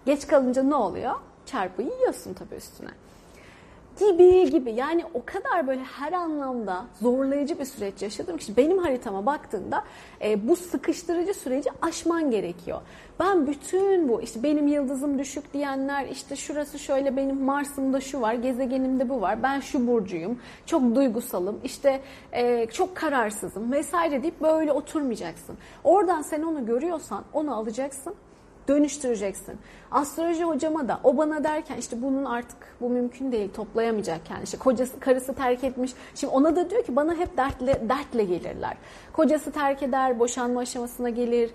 [0.07, 1.15] Geç kalınca ne oluyor?
[1.47, 2.91] Çarpıyı yiyorsun tabii üstüne.
[3.99, 9.27] Gibi gibi yani o kadar böyle her anlamda zorlayıcı bir süreç yaşadım ki benim haritama
[9.27, 9.85] baktığında
[10.25, 12.81] e, bu sıkıştırıcı süreci aşman gerekiyor.
[13.21, 18.35] Ben bütün bu işte benim yıldızım düşük diyenler işte şurası şöyle benim Mars'ımda şu var
[18.35, 22.01] gezegenimde bu var ben şu burcuyum çok duygusalım işte
[22.33, 25.57] e, çok kararsızım vesaire deyip böyle oturmayacaksın.
[25.85, 28.15] Oradan sen onu görüyorsan onu alacaksın
[28.69, 29.59] dönüştüreceksin.
[29.91, 34.59] Astroloji hocama da o bana derken işte bunun artık bu mümkün değil toplayamayacak yani işte
[34.59, 35.93] kocası karısı terk etmiş.
[36.15, 38.77] Şimdi ona da diyor ki bana hep dertle dertle gelirler.
[39.13, 41.51] Kocası terk eder, boşanma aşamasına gelir,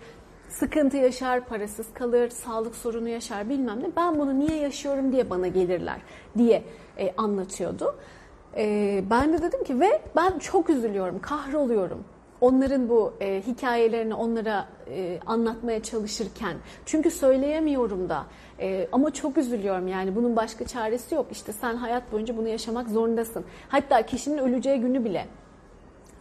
[0.50, 3.96] sıkıntı yaşar, parasız kalır, sağlık sorunu yaşar bilmem ne.
[3.98, 5.98] Ben bunu niye yaşıyorum diye bana gelirler
[6.38, 6.64] diye
[6.98, 7.96] e, anlatıyordu.
[8.58, 12.04] E, ben de dedim ki ve ben çok üzülüyorum, kahroluyorum
[12.42, 18.26] onların bu e, hikayelerini onlara e, anlatmaya çalışırken çünkü söyleyemiyorum da
[18.60, 22.90] e, ama çok üzülüyorum yani bunun başka çaresi yok işte sen hayat boyunca bunu yaşamak
[22.90, 25.26] zorundasın hatta kişinin öleceği günü bile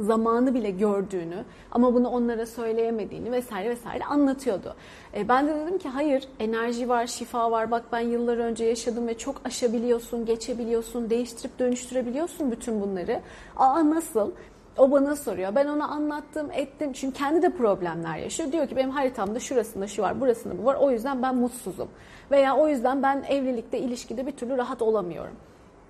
[0.01, 4.75] zamanı bile gördüğünü ama bunu onlara söyleyemediğini vesaire vesaire anlatıyordu.
[5.15, 7.71] E, ben de dedim ki hayır enerji var, şifa var.
[7.71, 13.21] Bak ben yıllar önce yaşadım ve çok aşabiliyorsun, geçebiliyorsun, değiştirip dönüştürebiliyorsun bütün bunları.
[13.57, 14.31] Aa nasıl?
[14.77, 15.55] O bana soruyor.
[15.55, 16.93] Ben ona anlattım, ettim.
[16.93, 18.53] Çünkü kendi de problemler yaşıyor.
[18.53, 20.75] Diyor ki benim haritamda şurasında şu var, burasında bu var.
[20.75, 21.89] O yüzden ben mutsuzum.
[22.31, 25.35] Veya o yüzden ben evlilikte, ilişkide bir türlü rahat olamıyorum.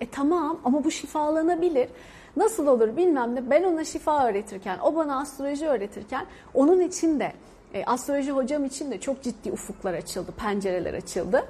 [0.01, 1.89] E tamam ama bu şifalanabilir.
[2.37, 3.49] Nasıl olur bilmem ne.
[3.49, 7.33] Ben ona şifa öğretirken, o bana astroloji öğretirken onun için de
[7.73, 11.45] e, astroloji hocam için de çok ciddi ufuklar açıldı, pencereler açıldı.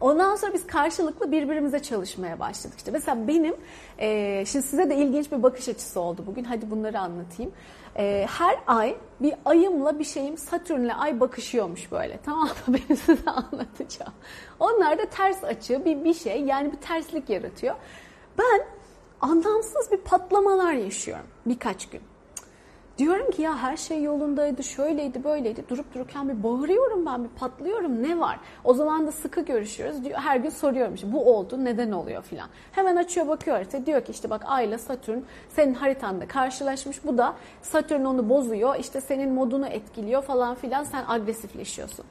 [0.00, 2.78] Ondan sonra biz karşılıklı birbirimize çalışmaya başladık.
[2.78, 3.56] İşte mesela benim,
[3.98, 6.44] e, şimdi size de ilginç bir bakış açısı oldu bugün.
[6.44, 7.52] Hadi bunları anlatayım.
[7.96, 12.18] E, her ay bir ayımla bir şeyim Satürn'le ay bakışıyormuş böyle.
[12.24, 12.76] Tamam mı?
[12.90, 14.12] Ben size anlatacağım.
[14.60, 17.74] Onlar da ters açı bir, bir şey yani bir terslik yaratıyor.
[18.38, 18.66] Ben
[19.20, 22.00] anlamsız bir patlamalar yaşıyorum birkaç gün.
[22.98, 25.64] Diyorum ki ya her şey yolundaydı, şöyleydi, böyleydi.
[25.68, 28.02] Durup dururken bir bağırıyorum ben, bir patlıyorum.
[28.02, 28.40] Ne var?
[28.64, 30.04] O zaman da sıkı görüşüyoruz.
[30.04, 32.48] Diyor, her gün soruyorum işte bu oldu, neden oluyor filan.
[32.72, 33.86] Hemen açıyor bakıyor harita.
[33.86, 37.04] Diyor ki işte bak Ay ile Satürn senin haritanda karşılaşmış.
[37.04, 38.76] Bu da Satürn onu bozuyor.
[38.76, 40.84] İşte senin modunu etkiliyor falan filan.
[40.84, 42.04] Sen agresifleşiyorsun.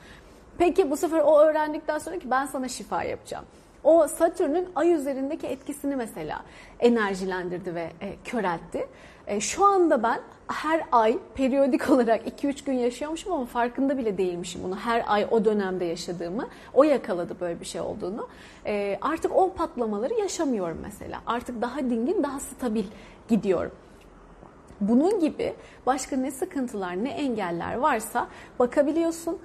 [0.57, 3.45] Peki bu sefer o öğrendikten sonra ki ben sana şifa yapacağım.
[3.83, 6.41] O Satürn'ün ay üzerindeki etkisini mesela
[6.79, 8.87] enerjilendirdi ve e, köreltti.
[9.27, 14.61] E, şu anda ben her ay periyodik olarak 2-3 gün yaşıyormuşum ama farkında bile değilmişim
[14.63, 14.75] bunu.
[14.75, 16.47] Her ay o dönemde yaşadığımı.
[16.73, 18.27] O yakaladı böyle bir şey olduğunu.
[18.65, 21.21] E, artık o patlamaları yaşamıyorum mesela.
[21.25, 22.85] Artık daha dingin, daha stabil
[23.29, 23.71] gidiyorum.
[24.81, 25.53] Bunun gibi
[25.85, 28.27] başka ne sıkıntılar, ne engeller varsa
[28.59, 29.39] bakabiliyorsun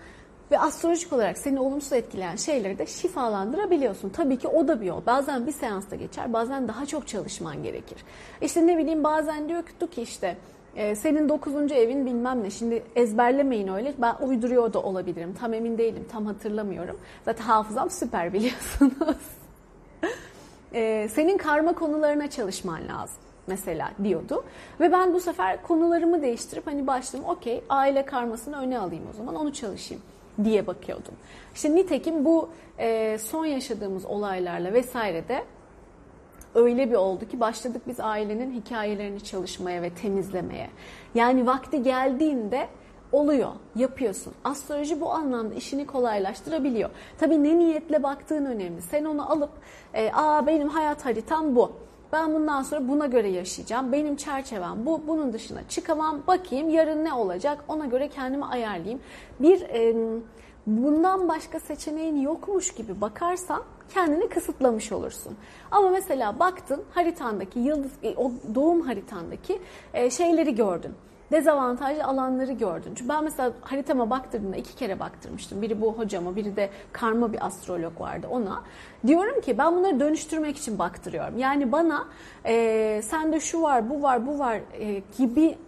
[0.53, 4.09] ve astrolojik olarak seni olumsuz etkileyen şeyleri de şifalandırabiliyorsun.
[4.09, 5.07] Tabii ki o da bir yol.
[5.07, 7.99] Bazen bir seansta geçer, bazen daha çok çalışman gerekir.
[8.43, 10.37] İşte ne bileyim bazen diyor ki işte
[10.77, 12.51] e, senin dokuzuncu evin bilmem ne.
[12.51, 13.95] Şimdi ezberlemeyin öyle.
[13.99, 15.35] Ben uyduruyor da olabilirim.
[15.41, 16.07] Tam emin değilim.
[16.13, 16.99] Tam hatırlamıyorum.
[17.25, 19.17] Zaten hafızam süper biliyorsunuz.
[20.75, 24.45] e, senin karma konularına çalışman lazım mesela diyordu.
[24.81, 29.35] Ve ben bu sefer konularımı değiştirip hani başladım okey aile karmasını öne alayım o zaman
[29.35, 30.03] onu çalışayım
[30.45, 31.15] diye bakıyordum.
[31.55, 35.45] İşte nitekim bu e, son yaşadığımız olaylarla vesaire de
[36.55, 40.71] öyle bir oldu ki başladık biz ailenin hikayelerini çalışmaya ve temizlemeye.
[41.15, 42.69] Yani vakti geldiğinde
[43.13, 44.33] oluyor, yapıyorsun.
[44.45, 46.91] Astroloji bu anlamda işini kolaylaştırabiliyor.
[47.19, 48.83] Tabii ne niyetle baktığın önemli.
[48.83, 49.51] Sen onu alıp,
[49.95, 51.73] e, aa benim hayat haritam bu.
[52.13, 53.93] Ben bundan sonra buna göre yaşayacağım.
[53.93, 55.03] Benim çerçevem bu.
[55.07, 56.23] Bunun dışına çıkamam.
[56.27, 57.65] Bakayım yarın ne olacak?
[57.69, 59.01] Ona göre kendimi ayarlayayım.
[59.41, 59.95] Bir e,
[60.67, 63.63] bundan başka seçeneğin yokmuş gibi bakarsan
[63.95, 65.37] kendini kısıtlamış olursun.
[65.71, 69.61] Ama mesela baktın haritandaki yıldız e, o doğum haritandaki
[69.95, 70.95] e, şeyleri gördün
[71.33, 72.95] dezavantajlı alanları gördün.
[72.95, 75.63] Çünkü ben mesela haritama baktırdığımda iki kere baktırmıştım.
[75.63, 78.63] Biri bu hocama, biri de karma bir astrolog vardı ona.
[79.07, 81.39] Diyorum ki ben bunları dönüştürmek için baktırıyorum.
[81.39, 82.05] Yani bana
[82.47, 85.59] e, sende şu var, bu var, bu var e, gibi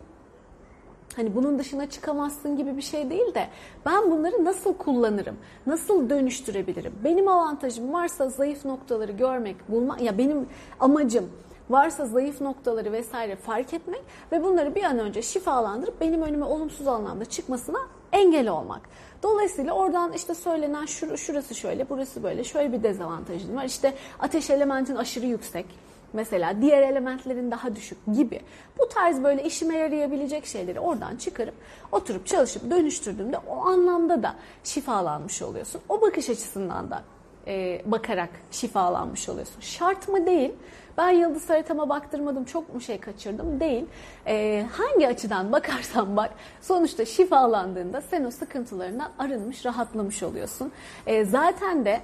[1.17, 3.49] hani bunun dışına çıkamazsın gibi bir şey değil de
[3.87, 5.37] ben bunları nasıl kullanırım?
[5.67, 6.93] Nasıl dönüştürebilirim?
[7.05, 10.47] Benim avantajım varsa zayıf noktaları görmek, bulmak ya benim
[10.81, 11.31] amacım
[11.71, 14.01] varsa zayıf noktaları vesaire fark etmek
[14.33, 17.79] ve bunları bir an önce şifalandırıp benim önüme olumsuz anlamda çıkmasına
[18.13, 18.81] engel olmak.
[19.23, 23.65] Dolayısıyla oradan işte söylenen şur şurası şöyle, burası böyle, şöyle bir dezavantajın var.
[23.65, 25.67] İşte ateş elementin aşırı yüksek.
[26.13, 28.41] Mesela diğer elementlerin daha düşük gibi.
[28.79, 31.55] Bu tarz böyle işime yarayabilecek şeyleri oradan çıkarıp
[31.93, 35.81] oturup çalışıp dönüştürdüğümde o anlamda da şifalanmış oluyorsun.
[35.89, 37.03] O bakış açısından da
[37.47, 39.61] e, bakarak şifalanmış oluyorsun.
[39.61, 40.53] Şart mı değil.
[40.99, 43.87] Ben yıldız haritama baktırmadım çok mu şey kaçırdım değil.
[44.27, 46.31] E, hangi açıdan bakarsan bak
[46.61, 50.73] sonuçta şifalandığında sen o sıkıntılarından arınmış rahatlamış oluyorsun.
[51.07, 52.01] E, zaten de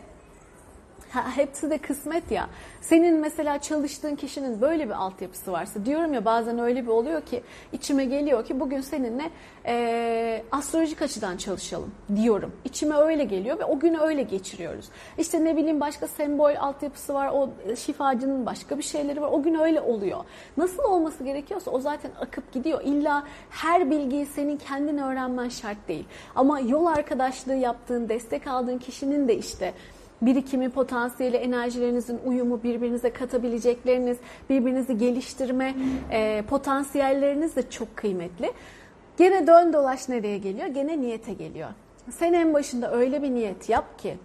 [1.35, 2.49] Hepsi de kısmet ya.
[2.81, 7.43] Senin mesela çalıştığın kişinin böyle bir altyapısı varsa diyorum ya bazen öyle bir oluyor ki
[7.73, 9.31] içime geliyor ki bugün seninle
[9.67, 12.53] e, astrolojik açıdan çalışalım diyorum.
[12.65, 14.89] İçime öyle geliyor ve o günü öyle geçiriyoruz.
[15.19, 19.29] İşte ne bileyim başka sembol altyapısı var, o şifacının başka bir şeyleri var.
[19.33, 20.25] O gün öyle oluyor.
[20.57, 22.81] Nasıl olması gerekiyorsa o zaten akıp gidiyor.
[22.85, 26.05] İlla her bilgiyi senin kendin öğrenmen şart değil.
[26.35, 29.75] Ama yol arkadaşlığı yaptığın, destek aldığın kişinin de işte
[30.23, 34.19] birikimi, potansiyeli, enerjilerinizin uyumu, birbirinize katabilecekleriniz,
[34.51, 35.75] birbirinizi geliştirme
[36.11, 38.53] e, potansiyelleriniz de çok kıymetli.
[39.17, 40.67] Gene dön dolaş nereye geliyor?
[40.67, 41.69] Gene niyete geliyor.
[42.11, 44.17] Sen en başında öyle bir niyet yap ki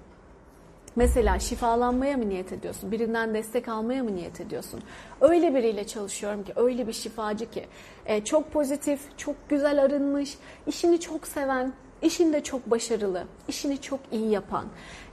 [0.95, 2.91] Mesela şifalanmaya mı niyet ediyorsun?
[2.91, 4.81] Birinden destek almaya mı niyet ediyorsun?
[5.21, 7.65] Öyle biriyle çalışıyorum ki, öyle bir şifacı ki.
[8.05, 11.73] E, çok pozitif, çok güzel arınmış, işini çok seven,
[12.06, 14.65] işinde çok başarılı, işini çok iyi yapan,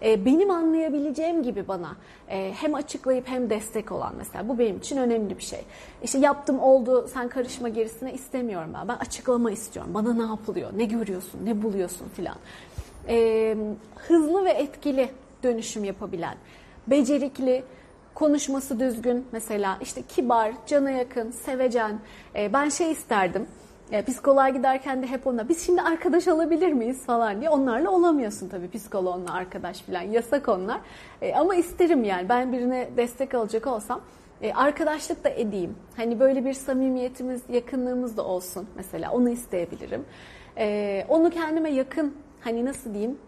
[0.02, 1.96] e, benim anlayabileceğim gibi bana
[2.28, 5.60] e, hem açıklayıp hem destek olan mesela bu benim için önemli bir şey.
[6.02, 8.88] İşte yaptım oldu sen karışma gerisine istemiyorum ben.
[8.88, 9.94] Ben açıklama istiyorum.
[9.94, 12.36] Bana ne yapılıyor, ne görüyorsun, ne buluyorsun filan.
[13.08, 13.56] E,
[13.96, 15.08] hızlı ve etkili
[15.42, 16.36] dönüşüm yapabilen,
[16.86, 17.64] becerikli,
[18.14, 21.98] konuşması düzgün mesela işte kibar, cana yakın, sevecen.
[22.34, 23.46] ben şey isterdim
[23.92, 28.48] e, psikoloğa giderken de hep ona biz şimdi arkadaş olabilir miyiz falan diye onlarla olamıyorsun
[28.48, 30.80] tabii psikoloğunla arkadaş falan yasak onlar.
[31.22, 34.00] E, ama isterim yani ben birine destek alacak olsam
[34.42, 35.74] e, arkadaşlık da edeyim.
[35.96, 40.04] Hani böyle bir samimiyetimiz, yakınlığımız da olsun mesela onu isteyebilirim.
[40.58, 43.18] E, onu kendime yakın hani nasıl diyeyim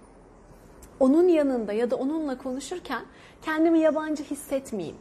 [1.01, 3.03] onun yanında ya da onunla konuşurken
[3.43, 4.97] kendimi yabancı hissetmeyeyim.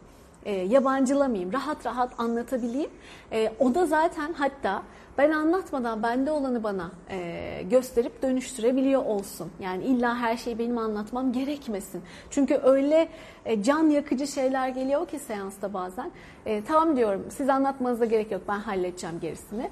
[0.46, 2.90] E, yabancılamayayım, rahat rahat anlatabileyim.
[3.32, 4.84] E, o da zaten hatta
[5.18, 9.52] ben anlatmadan bende olanı bana e, gösterip dönüştürebiliyor olsun.
[9.60, 12.02] Yani illa her şeyi benim anlatmam gerekmesin.
[12.30, 13.10] Çünkü öyle
[13.46, 16.12] e, can yakıcı şeyler geliyor ki seansta bazen.
[16.46, 19.70] E, tamam diyorum siz anlatmanıza gerek yok ben halledeceğim gerisini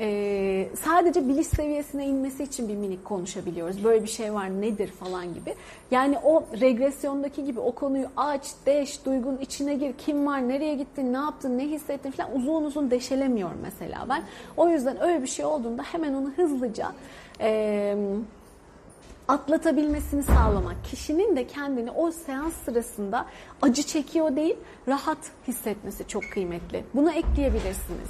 [0.00, 3.84] e, sadece biliş seviyesine inmesi için bir minik konuşabiliyoruz.
[3.84, 5.54] Böyle bir şey var nedir falan gibi.
[5.90, 11.12] Yani o regresyondaki gibi o konuyu aç, deş, duygun içine gir, kim var, nereye gittin,
[11.12, 14.22] ne yaptın, ne hissettin falan uzun uzun deşelemiyorum mesela ben.
[14.56, 16.92] O yüzden öyle bir şey olduğunda hemen onu hızlıca
[17.40, 17.96] e,
[19.28, 20.76] atlatabilmesini sağlamak.
[20.84, 23.26] Kişinin de kendini o seans sırasında
[23.62, 24.56] acı çekiyor değil,
[24.88, 26.84] rahat hissetmesi çok kıymetli.
[26.94, 28.08] Bunu ekleyebilirsiniz.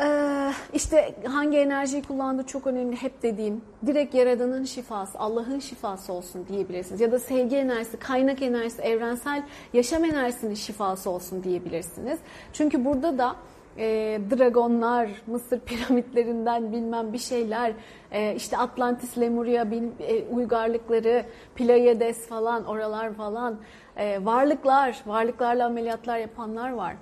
[0.00, 3.62] Ee, işte hangi enerjiyi kullandığı çok önemli hep dediğim.
[3.86, 7.00] Direkt yaradanın şifası Allah'ın şifası olsun diyebilirsiniz.
[7.00, 12.18] Ya da sevgi enerjisi kaynak enerjisi evrensel yaşam enerjisinin şifası olsun diyebilirsiniz.
[12.52, 13.36] Çünkü burada da
[13.78, 17.72] e, dragonlar Mısır piramitlerinden bilmem bir şeyler
[18.12, 23.58] e, işte Atlantis Lemuria bil, e, uygarlıkları Pleiades falan oralar falan
[23.96, 26.94] e, varlıklar varlıklarla ameliyatlar yapanlar var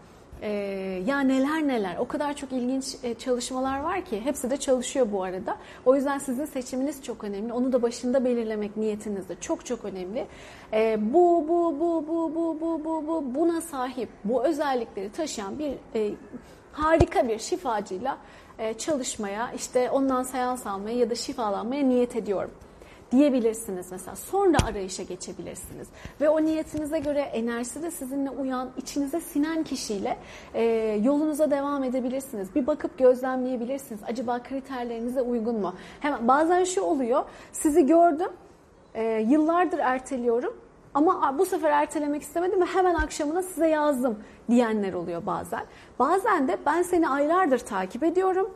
[0.42, 5.06] ee, ya neler neler o kadar çok ilginç e, çalışmalar var ki hepsi de çalışıyor
[5.12, 5.56] bu arada.
[5.86, 7.52] O yüzden sizin seçiminiz çok önemli.
[7.52, 10.26] Onu da başında belirlemek niyetiniz de çok çok önemli.
[10.72, 15.72] Ee, bu, bu, bu, bu, bu, bu, bu, bu, buna sahip, bu özellikleri taşıyan bir
[15.94, 16.14] e,
[16.72, 18.18] harika bir şifacıyla
[18.58, 22.50] e, çalışmaya, işte ondan seans almaya ya da şifalanmaya niyet ediyorum
[23.12, 24.16] diyebilirsiniz mesela.
[24.16, 25.88] Sonra arayışa geçebilirsiniz.
[26.20, 30.16] Ve o niyetinize göre enerjisi de sizinle uyan, içinize sinen kişiyle
[30.54, 30.62] e,
[31.02, 32.54] yolunuza devam edebilirsiniz.
[32.54, 34.00] Bir bakıp gözlemleyebilirsiniz.
[34.06, 35.74] Acaba kriterlerinize uygun mu?
[36.00, 37.24] Hemen bazen şu oluyor.
[37.52, 38.30] Sizi gördüm.
[38.94, 40.56] E, yıllardır erteliyorum.
[40.94, 44.18] Ama bu sefer ertelemek istemedim ve hemen akşamına size yazdım
[44.50, 45.64] diyenler oluyor bazen.
[45.98, 48.50] Bazen de ben seni aylardır takip ediyorum,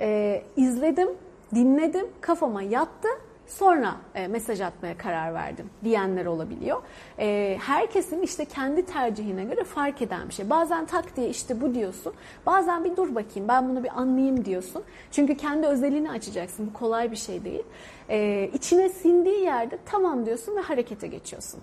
[0.00, 1.08] e, izledim,
[1.54, 3.08] dinledim, kafama yattı
[3.46, 6.82] sonra e, mesaj atmaya karar verdim diyenler olabiliyor.
[7.18, 10.50] E, herkesin işte kendi tercihine göre fark eden bir şey.
[10.50, 12.12] Bazen tak diye işte bu diyorsun.
[12.46, 14.82] Bazen bir dur bakayım ben bunu bir anlayayım diyorsun.
[15.10, 16.66] Çünkü kendi özelliğini açacaksın.
[16.66, 17.62] Bu kolay bir şey değil.
[18.08, 21.60] E, içine sindiği yerde tamam diyorsun ve harekete geçiyorsun.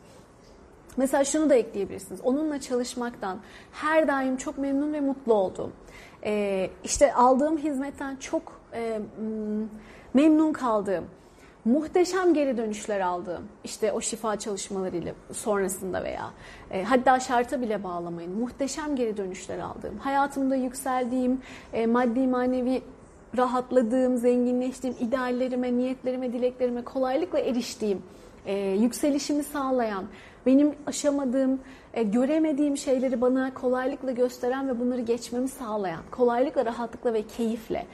[0.98, 2.22] Mesela şunu da ekleyebilirsiniz.
[2.24, 3.40] Onunla çalışmaktan
[3.72, 5.74] her daim çok memnun ve mutlu oldum.
[6.26, 9.00] E, işte aldığım hizmetten çok e,
[10.14, 11.06] memnun kaldığım,
[11.66, 16.32] muhteşem geri dönüşler aldığım işte o şifa çalışmalarıyla sonrasında veya
[16.72, 21.42] e, hatta şarta bile bağlamayın muhteşem geri dönüşler aldığım hayatımda yükseldiğim
[21.74, 22.82] e, maddi manevi
[23.38, 28.02] rahatladığım zenginleştiğim ideallerime niyetlerime dileklerime kolaylıkla eriştiğim
[28.46, 30.06] e, yükselişimi sağlayan,
[30.46, 31.60] benim aşamadığım,
[31.94, 37.86] e, göremediğim şeyleri bana kolaylıkla gösteren ve bunları geçmemi sağlayan, kolaylıkla, rahatlıkla ve keyifle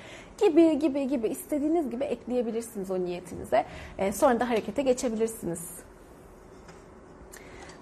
[0.42, 3.66] gibi gibi gibi istediğiniz gibi ekleyebilirsiniz o niyetinize.
[3.98, 5.60] E, sonra da harekete geçebilirsiniz.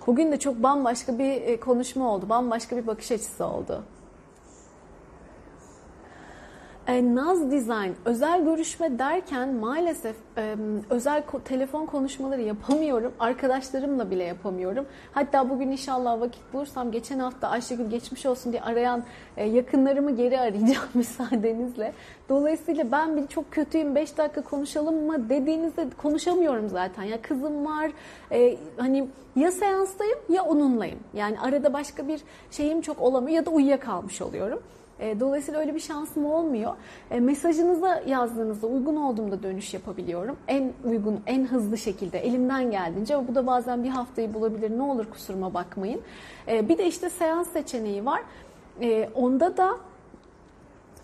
[0.08, 3.84] Bugün de çok bambaşka bir e, konuşma oldu, bambaşka bir bakış açısı oldu.
[6.88, 10.56] E, Naz Design özel görüşme derken maalesef e,
[10.90, 13.14] özel ko- telefon konuşmaları yapamıyorum.
[13.20, 14.86] Arkadaşlarımla bile yapamıyorum.
[15.12, 19.04] Hatta bugün inşallah vakit bulursam geçen hafta Ayşegül geçmiş olsun diye arayan
[19.38, 21.94] e, yakınlarımı geri arayacağım müsaadenizle.
[22.30, 27.04] Dolayısıyla ben bir çok kötüyüm 5 dakika konuşalım mı dediğinizde konuşamıyorum zaten.
[27.04, 27.92] Ya kızım var
[28.32, 31.00] e, hani ya seanstayım ya onunlayım.
[31.14, 32.22] Yani arada başka bir
[32.52, 34.60] şeyim çok olamıyor ya da uyuyakalmış oluyorum.
[35.00, 36.74] E, dolayısıyla öyle bir şansım olmuyor.
[37.12, 40.38] E, mesajınıza yazdığınızda uygun olduğumda dönüş yapabiliyorum.
[40.48, 44.78] En uygun, en hızlı şekilde elimden geldiğince bu da bazen bir haftayı bulabilir.
[44.78, 46.02] Ne olur kusuruma bakmayın.
[46.48, 48.22] E, bir de işte seans seçeneği var.
[49.16, 49.78] Onda da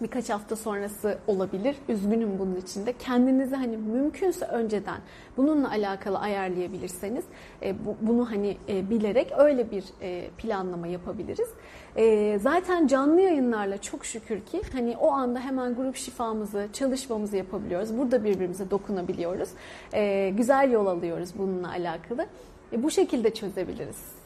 [0.04, 1.76] birkaç hafta sonrası olabilir.
[1.90, 2.94] Üzgünüm bunun için de.
[2.94, 4.98] Kendinizi hani mümkünse önceden
[5.38, 7.24] bununla alakalı ayarlayabilirseniz
[7.62, 11.50] e, bu, bunu hani e, bilerek öyle bir e, planlama yapabiliriz.
[11.96, 17.98] E, zaten canlı yayınlarla çok şükür ki hani o anda hemen grup şifamızı, çalışmamızı yapabiliyoruz.
[17.98, 19.50] Burada birbirimize dokunabiliyoruz.
[19.94, 22.26] E, güzel yol alıyoruz bununla alakalı.
[22.74, 24.23] E, bu şekilde çözebiliriz.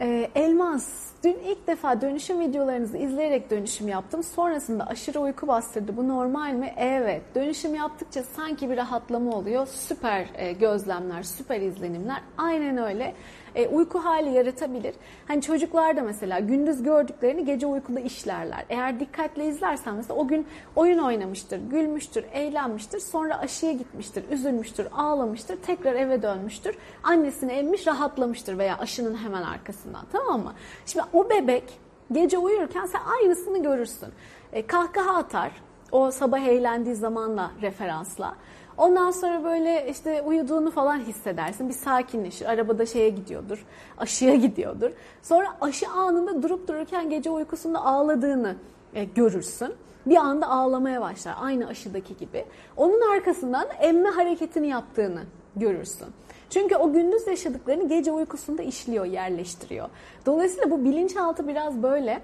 [0.00, 0.88] Ee, Elmas,
[1.24, 4.22] dün ilk defa dönüşüm videolarınızı izleyerek dönüşüm yaptım.
[4.22, 5.96] Sonrasında aşırı uyku bastırdı.
[5.96, 6.74] Bu normal mi?
[6.76, 7.22] Evet.
[7.34, 9.66] Dönüşüm yaptıkça sanki bir rahatlama oluyor.
[9.66, 12.20] Süper e, gözlemler, süper izlenimler.
[12.38, 13.14] Aynen öyle.
[13.54, 14.94] E, uyku hali yaratabilir.
[15.28, 18.64] Hani çocuklar da mesela gündüz gördüklerini gece uykuda işlerler.
[18.68, 23.00] Eğer dikkatle izlersen mesela o gün oyun oynamıştır, gülmüştür, eğlenmiştir.
[23.00, 25.56] Sonra aşıya gitmiştir, üzülmüştür, ağlamıştır.
[25.56, 26.76] Tekrar eve dönmüştür.
[27.02, 30.02] Annesini emmiş, rahatlamıştır veya aşının hemen arkasından.
[30.12, 30.54] Tamam mı?
[30.86, 31.80] Şimdi o bebek
[32.12, 34.08] gece uyurken sen aynısını görürsün.
[34.52, 35.52] E, kahkaha atar.
[35.92, 38.34] O sabah eğlendiği zamanla referansla.
[38.80, 41.68] Ondan sonra böyle işte uyuduğunu falan hissedersin.
[41.68, 42.46] Bir sakinleşir.
[42.46, 43.66] Arabada şeye gidiyordur.
[43.98, 44.90] Aşıya gidiyordur.
[45.22, 48.56] Sonra aşı anında durup dururken gece uykusunda ağladığını
[48.94, 49.74] e, görürsün.
[50.06, 51.34] Bir anda ağlamaya başlar.
[51.40, 52.44] Aynı aşıdaki gibi.
[52.76, 55.22] Onun arkasından emme hareketini yaptığını
[55.56, 56.08] görürsün.
[56.50, 59.88] Çünkü o gündüz yaşadıklarını gece uykusunda işliyor, yerleştiriyor.
[60.26, 62.22] Dolayısıyla bu bilinçaltı biraz böyle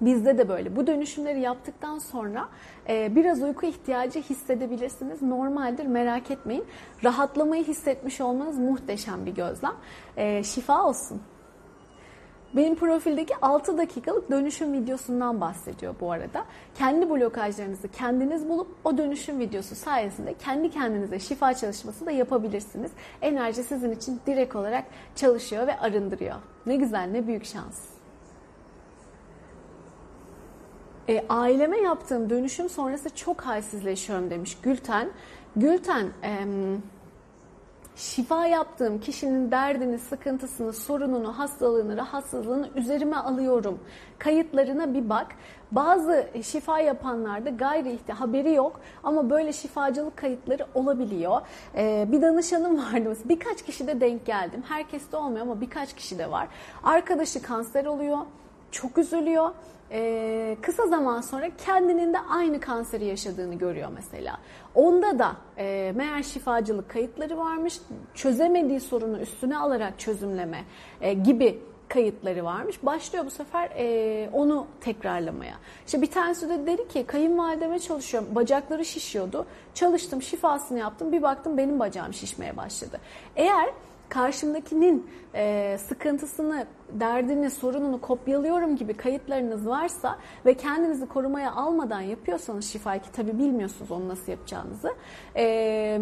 [0.00, 0.76] Bizde de böyle.
[0.76, 2.48] Bu dönüşümleri yaptıktan sonra
[2.88, 5.22] e, biraz uyku ihtiyacı hissedebilirsiniz.
[5.22, 6.64] Normaldir merak etmeyin.
[7.04, 9.74] Rahatlamayı hissetmiş olmanız muhteşem bir gözlem.
[10.16, 11.22] E, şifa olsun.
[12.56, 16.44] Benim profildeki 6 dakikalık dönüşüm videosundan bahsediyor bu arada.
[16.74, 22.90] Kendi blokajlarınızı kendiniz bulup o dönüşüm videosu sayesinde kendi kendinize şifa çalışması da yapabilirsiniz.
[23.22, 24.84] Enerji sizin için direkt olarak
[25.16, 26.36] çalışıyor ve arındırıyor.
[26.66, 27.89] Ne güzel, ne büyük şans.
[31.08, 35.08] E, aileme yaptığım dönüşüm sonrası çok halsizleşiyorum demiş Gülten.
[35.56, 36.46] Gülten, e,
[37.96, 43.78] şifa yaptığım kişinin derdini, sıkıntısını, sorununu, hastalığını, rahatsızlığını üzerime alıyorum.
[44.18, 45.26] Kayıtlarına bir bak.
[45.72, 51.40] Bazı şifa yapanlarda gayri ihti haberi yok ama böyle şifacılık kayıtları olabiliyor.
[51.76, 54.62] Ee, bir danışanım vardı mesela birkaç kişide denk geldim.
[54.68, 56.48] Herkes de olmuyor ama birkaç kişi de var.
[56.82, 58.18] Arkadaşı kanser oluyor,
[58.70, 59.50] çok üzülüyor
[59.92, 64.38] e, kısa zaman sonra kendinin de aynı kanseri yaşadığını görüyor mesela.
[64.74, 67.80] Onda da e, meğer şifacılık kayıtları varmış,
[68.14, 70.64] çözemediği sorunu üstüne alarak çözümleme
[71.00, 72.76] e, gibi kayıtları varmış.
[72.82, 75.54] Başlıyor bu sefer e, onu tekrarlamaya.
[75.86, 78.28] İşte bir tanesi de dedi ki kayınvalideme çalışıyorum.
[78.34, 79.46] Bacakları şişiyordu.
[79.74, 81.12] Çalıştım, şifasını yaptım.
[81.12, 83.00] Bir baktım benim bacağım şişmeye başladı.
[83.36, 83.70] Eğer
[84.10, 93.00] karşımdakinin e, sıkıntısını, derdini, sorununu kopyalıyorum gibi kayıtlarınız varsa ve kendinizi korumaya almadan yapıyorsanız şifayı
[93.00, 94.94] ki tabi bilmiyorsunuz onu nasıl yapacağınızı.
[95.36, 96.00] E,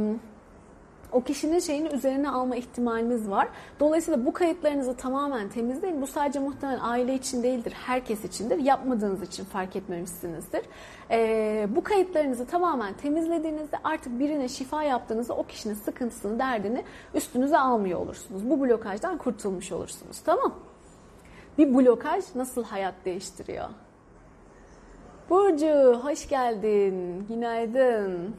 [1.12, 3.48] o kişinin şeyini üzerine alma ihtimaliniz var.
[3.80, 6.02] Dolayısıyla bu kayıtlarınızı tamamen temizleyin.
[6.02, 8.58] Bu sadece muhtemelen aile için değildir, herkes içindir.
[8.58, 10.62] Yapmadığınız için fark etmemişsinizdir.
[11.10, 16.84] Ee, bu kayıtlarınızı tamamen temizlediğinizde artık birine şifa yaptığınızda o kişinin sıkıntısını, derdini
[17.14, 18.50] üstünüze almıyor olursunuz.
[18.50, 20.18] Bu blokajdan kurtulmuş olursunuz.
[20.24, 20.54] Tamam
[21.58, 23.68] Bir blokaj nasıl hayat değiştiriyor?
[25.30, 27.26] Burcu hoş geldin.
[27.28, 28.34] Günaydın.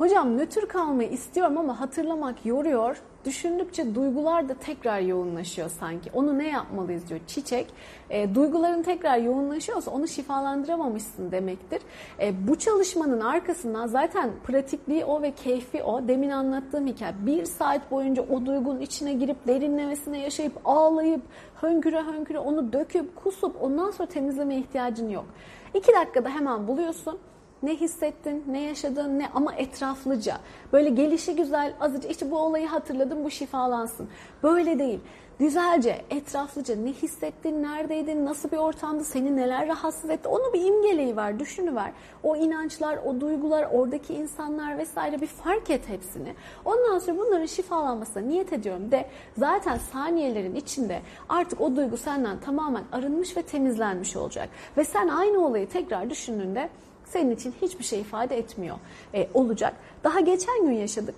[0.00, 2.96] Hocam nötr kalmayı istiyorum ama hatırlamak yoruyor.
[3.24, 6.10] Düşündükçe duygular da tekrar yoğunlaşıyor sanki.
[6.14, 7.66] Onu ne yapmalıyız diyor çiçek.
[8.10, 11.82] E, duyguların tekrar yoğunlaşıyorsa onu şifalandıramamışsın demektir.
[12.20, 16.08] E, bu çalışmanın arkasından zaten pratikliği o ve keyfi o.
[16.08, 17.14] Demin anlattığım hikaye.
[17.26, 21.22] Bir saat boyunca o duygunun içine girip derinlemesine yaşayıp ağlayıp
[21.60, 25.26] hönküre hönküre onu döküp kusup ondan sonra temizlemeye ihtiyacın yok.
[25.74, 27.18] İki dakikada hemen buluyorsun
[27.62, 30.38] ne hissettin, ne yaşadın, ne ama etraflıca.
[30.72, 34.08] Böyle gelişi güzel, azıcık işte bu olayı hatırladım, bu şifalansın.
[34.42, 35.00] Böyle değil.
[35.40, 41.38] Güzelce, etraflıca ne hissettin, neredeydin, nasıl bir ortamda, seni neler rahatsız etti onu bir imgeleyiver,
[41.38, 41.92] düşünüver.
[42.22, 46.34] O inançlar, o duygular, oradaki insanlar vesaire bir fark et hepsini.
[46.64, 49.06] Ondan sonra bunların şifalanmasına niyet ediyorum de
[49.38, 54.48] zaten saniyelerin içinde artık o duygu senden tamamen arınmış ve temizlenmiş olacak.
[54.76, 56.68] Ve sen aynı olayı tekrar düşündüğünde
[57.10, 58.76] senin için hiçbir şey ifade etmiyor
[59.14, 59.74] e, olacak.
[60.04, 61.14] Daha geçen gün yaşadık.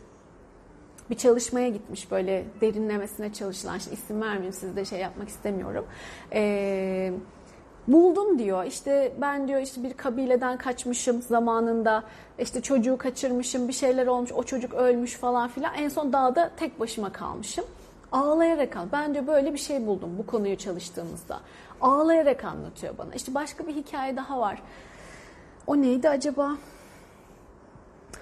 [1.11, 5.87] Bir çalışmaya gitmiş böyle derinlemesine çalışılan, işte isim vermeyeyim sizde şey yapmak istemiyorum.
[6.33, 7.13] Eee
[7.89, 8.65] buldum diyor.
[8.65, 12.05] İşte ben diyor işte bir kabileden kaçmışım zamanında.
[12.39, 15.75] İşte çocuğu kaçırmışım, bir şeyler olmuş, o çocuk ölmüş falan filan.
[15.75, 17.65] En son dağda tek başıma kalmışım.
[18.13, 18.87] Ağlayarak al.
[18.93, 21.41] Ben diyor böyle bir şey buldum bu konuyu çalıştığımızda.
[21.81, 23.15] Ağlayarak anlatıyor bana.
[23.15, 24.63] İşte başka bir hikaye daha var.
[25.67, 26.57] O neydi acaba?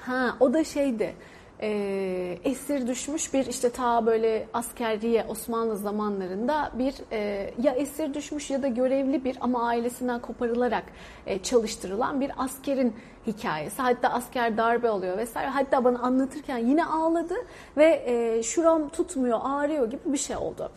[0.01, 1.15] Ha o da şeydi.
[1.63, 8.51] E, esir düşmüş bir işte ta böyle askeriye Osmanlı zamanlarında bir e, ya esir düşmüş
[8.51, 10.85] ya da görevli bir ama ailesinden koparılarak
[11.27, 12.95] e, çalıştırılan bir askerin
[13.27, 13.83] hikayesi.
[13.83, 15.49] Hatta asker darbe oluyor vesaire.
[15.49, 17.35] Hatta bana anlatırken yine ağladı
[17.77, 20.71] ve e, şuram tutmuyor, ağrıyor gibi bir şey oldu.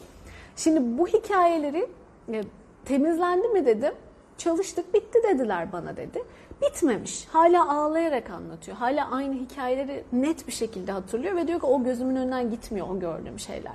[0.55, 1.87] Şimdi bu hikayeleri
[2.33, 2.43] e,
[2.85, 3.93] temizlendi mi dedim.
[4.37, 6.23] Çalıştık bitti dediler bana dedi
[6.67, 7.27] bitmemiş.
[7.27, 8.77] Hala ağlayarak anlatıyor.
[8.77, 12.99] Hala aynı hikayeleri net bir şekilde hatırlıyor ve diyor ki o gözümün önünden gitmiyor o
[12.99, 13.73] gördüğüm şeyler.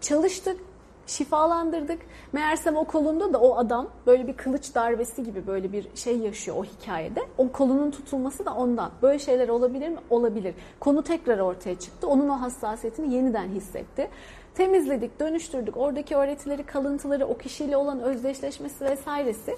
[0.00, 0.60] Çalıştık,
[1.06, 1.98] şifalandırdık.
[2.32, 6.56] Meğersem o kolunda da o adam böyle bir kılıç darbesi gibi böyle bir şey yaşıyor
[6.56, 7.20] o hikayede.
[7.38, 8.90] O kolunun tutulması da ondan.
[9.02, 9.98] Böyle şeyler olabilir mi?
[10.10, 10.54] Olabilir.
[10.80, 12.08] Konu tekrar ortaya çıktı.
[12.08, 14.08] Onun o hassasiyetini yeniden hissetti.
[14.54, 15.76] Temizledik, dönüştürdük.
[15.76, 19.56] Oradaki öğretileri, kalıntıları, o kişiyle olan özdeşleşmesi vesairesi.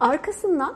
[0.00, 0.74] Arkasından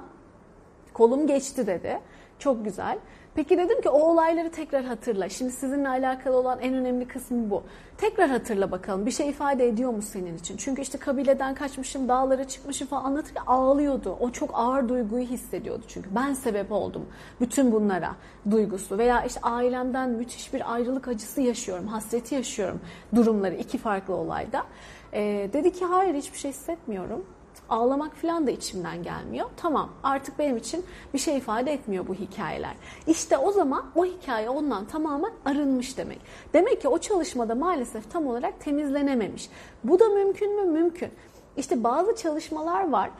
[0.98, 2.00] Kolum geçti dedi.
[2.38, 2.98] Çok güzel.
[3.34, 5.28] Peki dedim ki o olayları tekrar hatırla.
[5.28, 7.62] Şimdi sizinle alakalı olan en önemli kısmı bu.
[7.96, 9.06] Tekrar hatırla bakalım.
[9.06, 10.56] Bir şey ifade ediyor mu senin için?
[10.56, 14.16] Çünkü işte kabileden kaçmışım, dağlara çıkmışım falan anlatırken ağlıyordu.
[14.20, 16.14] O çok ağır duyguyu hissediyordu çünkü.
[16.14, 17.06] Ben sebep oldum
[17.40, 18.10] bütün bunlara
[18.50, 18.98] duygusu.
[18.98, 22.80] Veya işte ailemden müthiş bir ayrılık acısı yaşıyorum, hasreti yaşıyorum
[23.14, 24.64] durumları iki farklı olayda.
[25.12, 27.24] Ee, dedi ki hayır hiçbir şey hissetmiyorum.
[27.68, 29.46] Ağlamak falan da içimden gelmiyor.
[29.56, 32.74] Tamam artık benim için bir şey ifade etmiyor bu hikayeler.
[33.06, 36.20] İşte o zaman o hikaye ondan tamamen arınmış demek.
[36.52, 39.50] Demek ki o çalışmada maalesef tam olarak temizlenememiş.
[39.84, 40.80] Bu da mümkün mü?
[40.80, 41.10] Mümkün.
[41.56, 43.10] İşte bazı çalışmalar var.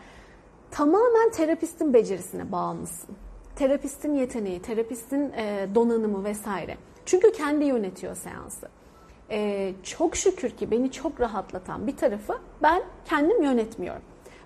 [0.71, 3.17] Tamamen terapistin becerisine bağımlısın.
[3.57, 6.77] Terapistin yeteneği, terapistin e, donanımı vesaire.
[7.07, 8.69] Çünkü kendi yönetiyor seansı.
[9.31, 14.03] Ee, çok şükür ki beni çok rahatlatan bir tarafı ben kendim yönetmiyorum.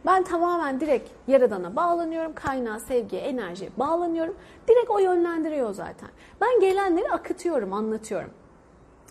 [0.06, 2.34] Ben tamamen direkt Yaradan'a bağlanıyorum.
[2.34, 4.34] Kaynağa, sevgiye, enerjiye bağlanıyorum.
[4.68, 6.08] Direkt o yönlendiriyor zaten.
[6.40, 8.30] Ben gelenleri akıtıyorum, anlatıyorum.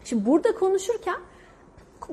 [0.03, 1.17] Şimdi burada konuşurken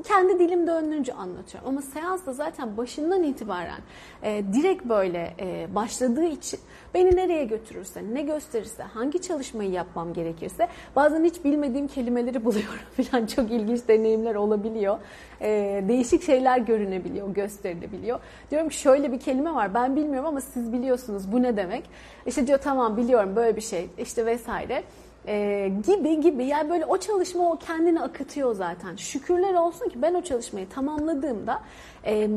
[0.05, 1.68] kendi dilim döndüğünce anlatıyorum.
[1.68, 3.80] Ama seansta zaten başından itibaren
[4.22, 6.61] e, direkt böyle e, başladığı için
[6.95, 13.26] beni nereye götürürse, ne gösterirse, hangi çalışmayı yapmam gerekirse bazen hiç bilmediğim kelimeleri buluyorum falan
[13.26, 14.99] çok ilginç deneyimler olabiliyor.
[15.41, 18.20] E, değişik şeyler görünebiliyor, gösterilebiliyor.
[18.51, 21.84] Diyorum ki şöyle bir kelime var ben bilmiyorum ama siz biliyorsunuz bu ne demek?
[22.26, 24.82] İşte diyor tamam biliyorum böyle bir şey işte vesaire
[25.27, 28.97] e, gibi gibi yani böyle o çalışma o kendini akıtıyor zaten.
[28.97, 31.62] Şükürler olsun ki ben o çalışmayı tamamladığımda
[32.07, 32.31] e,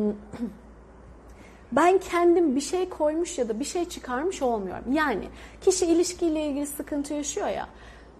[1.72, 4.94] ben kendim bir şey koymuş ya da bir şey çıkarmış olmuyorum.
[4.94, 5.28] Yani
[5.62, 7.68] kişi ilişkiyle ilgili sıkıntı yaşıyor ya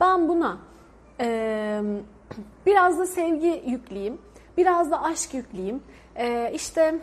[0.02, 0.58] ben buna
[1.20, 1.82] e,
[2.66, 4.18] biraz da sevgi yükleyeyim,
[4.58, 5.84] biraz da aşk yükleyeyim.
[6.16, 7.00] E, işte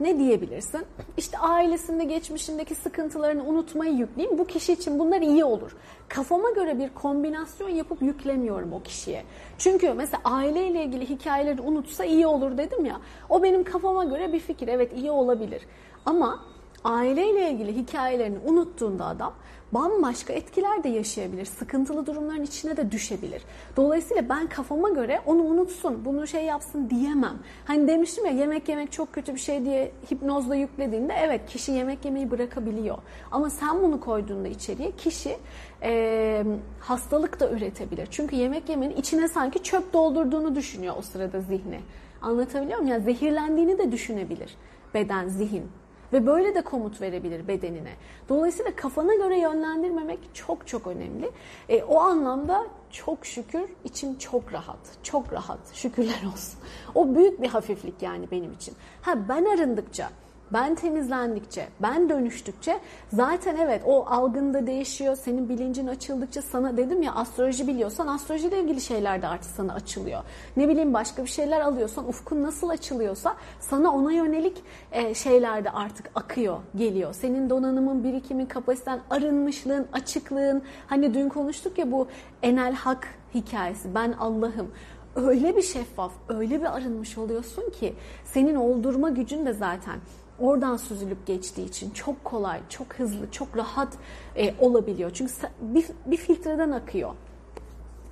[0.00, 0.80] ne diyebilirsin?
[1.16, 4.38] İşte ailesinde geçmişindeki sıkıntılarını unutmayı yükleyeyim.
[4.38, 5.76] Bu kişi için bunlar iyi olur.
[6.08, 9.24] Kafama göre bir kombinasyon yapıp yüklemiyorum o kişiye.
[9.58, 13.00] Çünkü mesela aileyle ilgili hikayeleri unutsa iyi olur dedim ya.
[13.28, 14.68] O benim kafama göre bir fikir.
[14.68, 15.62] Evet iyi olabilir.
[16.06, 16.44] Ama
[16.84, 19.32] aileyle ilgili hikayelerini unuttuğunda adam
[19.72, 21.44] bambaşka etkiler de yaşayabilir.
[21.44, 23.42] Sıkıntılı durumların içine de düşebilir.
[23.76, 27.38] Dolayısıyla ben kafama göre onu unutsun, bunu şey yapsın diyemem.
[27.64, 32.04] Hani demiştim ya yemek yemek çok kötü bir şey diye hipnozla yüklediğinde evet kişi yemek
[32.04, 32.98] yemeyi bırakabiliyor.
[33.30, 35.36] Ama sen bunu koyduğunda içeriye kişi
[35.82, 36.44] e,
[36.80, 38.08] hastalık da üretebilir.
[38.10, 41.80] Çünkü yemek yemenin içine sanki çöp doldurduğunu düşünüyor o sırada zihni.
[42.22, 42.92] Anlatabiliyor muyum?
[42.92, 44.56] Yani zehirlendiğini de düşünebilir
[44.94, 45.64] beden, zihin.
[46.12, 47.92] Ve böyle de komut verebilir bedenine.
[48.28, 51.30] Dolayısıyla kafana göre yönlendirmemek çok çok önemli.
[51.68, 54.78] E, o anlamda çok şükür içim çok rahat.
[55.02, 55.58] Çok rahat.
[55.72, 56.60] Şükürler olsun.
[56.94, 58.74] O büyük bir hafiflik yani benim için.
[59.02, 60.10] Ha ben arındıkça
[60.52, 62.78] ben temizlendikçe, ben dönüştükçe
[63.12, 65.16] zaten evet o algında değişiyor.
[65.16, 70.22] Senin bilincin açıldıkça sana dedim ya astroloji biliyorsan astrolojiyle ilgili şeyler de artık sana açılıyor.
[70.56, 75.70] Ne bileyim başka bir şeyler alıyorsan ufkun nasıl açılıyorsa sana ona yönelik e, şeyler de
[75.70, 77.12] artık akıyor, geliyor.
[77.14, 80.62] Senin donanımın, birikimin, kapasiten, arınmışlığın, açıklığın.
[80.86, 82.08] Hani dün konuştuk ya bu
[82.42, 83.94] enel hak hikayesi.
[83.94, 84.70] Ben Allah'ım
[85.16, 87.94] öyle bir şeffaf, öyle bir arınmış oluyorsun ki
[88.24, 89.98] senin oldurma gücün de zaten
[90.40, 93.88] oradan süzülüp geçtiği için çok kolay, çok hızlı, çok rahat
[94.36, 95.10] e, olabiliyor.
[95.14, 97.10] Çünkü bir, bir filtreden akıyor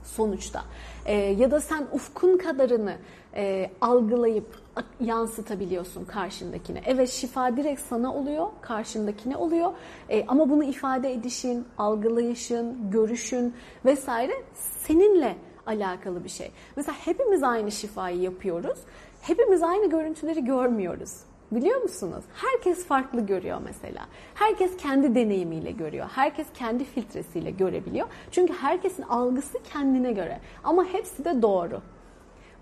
[0.05, 0.65] sonuçta.
[1.07, 2.97] E, ya da sen ufkun kadarını
[3.37, 4.59] e, algılayıp
[5.01, 6.83] yansıtabiliyorsun karşındakine.
[6.87, 9.73] Evet şifa direkt sana oluyor, karşındakine oluyor.
[10.11, 13.55] E, ama bunu ifade edişin, algılayışın, görüşün
[13.85, 16.51] vesaire seninle alakalı bir şey.
[16.77, 18.79] Mesela hepimiz aynı şifayı yapıyoruz.
[19.23, 21.13] Hepimiz aynı görüntüleri görmüyoruz.
[21.53, 22.25] Biliyor musunuz?
[22.35, 24.07] Herkes farklı görüyor mesela.
[24.35, 26.07] Herkes kendi deneyimiyle görüyor.
[26.15, 28.07] Herkes kendi filtresiyle görebiliyor.
[28.31, 30.41] Çünkü herkesin algısı kendine göre.
[30.65, 31.81] Ama hepsi de doğru.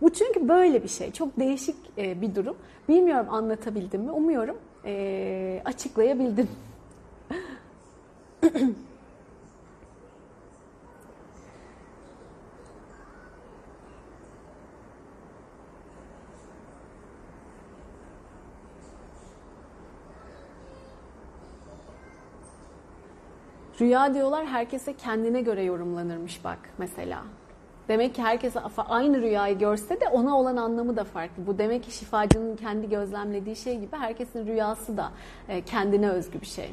[0.02, 1.12] Bu çünkü böyle bir şey.
[1.12, 2.56] Çok değişik e, bir durum.
[2.88, 4.10] Bilmiyorum anlatabildim mi?
[4.10, 6.48] Umuyorum e, açıklayabildim.
[23.80, 27.22] Rüya diyorlar herkese kendine göre yorumlanırmış bak mesela.
[27.88, 28.54] Demek ki herkes
[28.88, 31.46] aynı rüyayı görse de ona olan anlamı da farklı.
[31.46, 35.10] Bu demek ki şifacının kendi gözlemlediği şey gibi herkesin rüyası da
[35.48, 36.70] e, kendine özgü bir şey.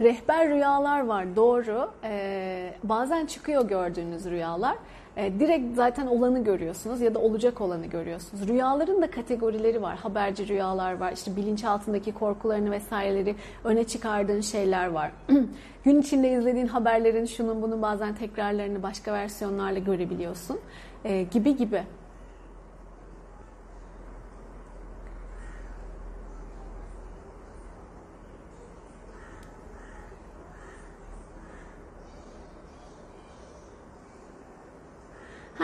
[0.00, 1.90] Rehber rüyalar var doğru.
[2.04, 4.76] Ee, bazen çıkıyor gördüğünüz rüyalar.
[5.16, 8.48] Ee, direkt zaten olanı görüyorsunuz ya da olacak olanı görüyorsunuz.
[8.48, 9.96] Rüyaların da kategorileri var.
[9.96, 11.12] Haberci rüyalar var.
[11.12, 13.34] İşte bilinçaltındaki korkularını vesaireleri
[13.64, 15.10] öne çıkardığın şeyler var.
[15.84, 20.58] Gün içinde izlediğin haberlerin şunun bunun bazen tekrarlarını başka versiyonlarla görebiliyorsun.
[21.04, 21.82] Ee, gibi gibi.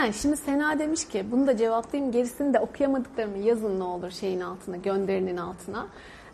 [0.07, 4.41] Ha, şimdi Sena demiş ki bunu da cevaplayayım gerisini de okuyamadıklarımı yazın ne olur şeyin
[4.41, 5.87] altına gönderinin altına.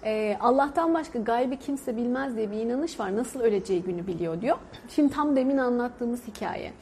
[0.05, 3.17] Ee, Allah'tan başka gaybi kimse bilmez diye bir inanış var.
[3.17, 4.57] Nasıl öleceği günü biliyor diyor.
[4.89, 6.73] Şimdi tam demin anlattığımız hikaye.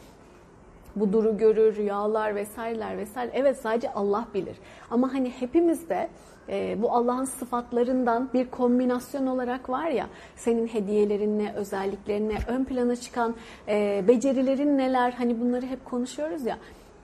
[0.96, 3.30] Bu duru görür, rüyalar vesaireler vesaire.
[3.34, 4.56] Evet sadece Allah bilir.
[4.90, 6.08] Ama hani hepimiz de
[6.48, 13.34] e, bu Allah'ın sıfatlarından bir kombinasyon olarak var ya senin hediyelerinle, özelliklerinle ön plana çıkan
[13.68, 16.58] e, becerilerin neler hani bunları hep konuşuyoruz ya.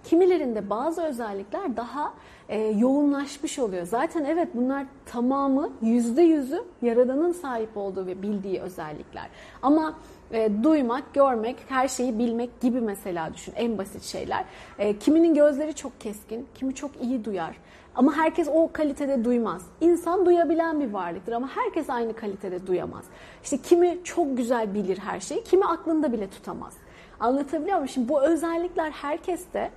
[0.06, 2.14] Kimilerinde bazı özellikler daha
[2.48, 3.86] e, yoğunlaşmış oluyor.
[3.86, 9.26] Zaten evet bunlar tamamı yüzde yüzü Yaradan'ın sahip olduğu ve bildiği özellikler.
[9.62, 9.94] Ama
[10.32, 14.44] e, duymak, görmek, her şeyi bilmek gibi mesela düşün en basit şeyler.
[14.78, 17.56] E, kiminin gözleri çok keskin, kimi çok iyi duyar.
[17.94, 19.62] Ama herkes o kalitede duymaz.
[19.80, 23.04] İnsan duyabilen bir varlıktır ama herkes aynı kalitede duyamaz.
[23.44, 26.74] İşte kimi çok güzel bilir her şeyi, kimi aklında bile tutamaz.
[27.20, 27.88] Anlatabiliyor muyum?
[27.88, 29.70] Şimdi bu özellikler herkeste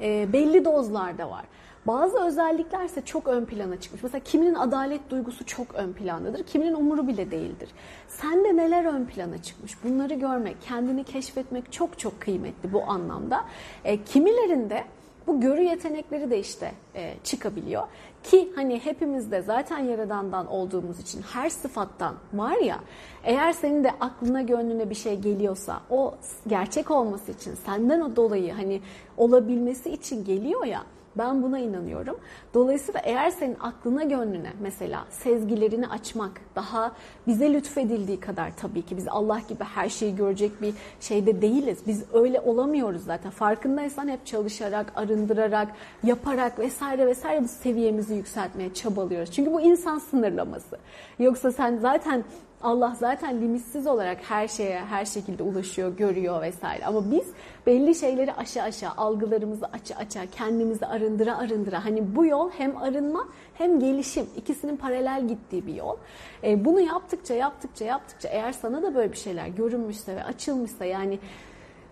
[0.00, 1.44] e, belli dozlarda var.
[1.86, 4.02] Bazı özellikler ise çok ön plana çıkmış.
[4.02, 7.68] Mesela kiminin adalet duygusu çok ön plandadır, kiminin umuru bile değildir.
[8.08, 9.84] Sende neler ön plana çıkmış?
[9.84, 13.44] Bunları görmek, kendini keşfetmek çok çok kıymetli bu anlamda.
[13.84, 14.84] E, kimilerinde
[15.30, 17.82] bu görü yetenekleri de işte e, çıkabiliyor.
[18.22, 22.80] Ki hani hepimizde zaten yaradandan olduğumuz için her sıfattan var ya
[23.24, 26.14] eğer senin de aklına gönlüne bir şey geliyorsa o
[26.46, 28.80] gerçek olması için senden o dolayı hani
[29.16, 30.82] olabilmesi için geliyor ya
[31.16, 32.18] Ben buna inanıyorum.
[32.54, 36.92] Dolayısıyla eğer senin aklına gönlüne mesela sezgilerini açmak daha
[37.26, 41.78] bize lütfedildiği kadar tabii ki biz Allah gibi her şeyi görecek bir şeyde değiliz.
[41.86, 43.30] Biz öyle olamıyoruz zaten.
[43.30, 45.68] Farkındaysan hep çalışarak, arındırarak,
[46.04, 49.30] yaparak vesaire vesaire bu seviyemizi yükseltmeye çabalıyoruz.
[49.30, 50.78] Çünkü bu insan sınırlaması.
[51.18, 52.24] Yoksa sen zaten
[52.62, 56.86] Allah zaten limitsiz olarak her şeye her şekilde ulaşıyor, görüyor vesaire.
[56.86, 57.26] Ama biz
[57.66, 61.84] belli şeyleri aşağı aşağı, algılarımızı açı açı, kendimizi arındıra arındıra.
[61.84, 64.26] Hani bu yol hem arınma hem gelişim.
[64.36, 65.96] ikisinin paralel gittiği bir yol.
[66.44, 71.18] E, bunu yaptıkça, yaptıkça, yaptıkça eğer sana da böyle bir şeyler görünmüşse ve açılmışsa yani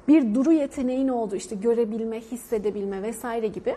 [0.09, 3.77] bir duru yeteneğin oldu işte görebilme, hissedebilme vesaire gibi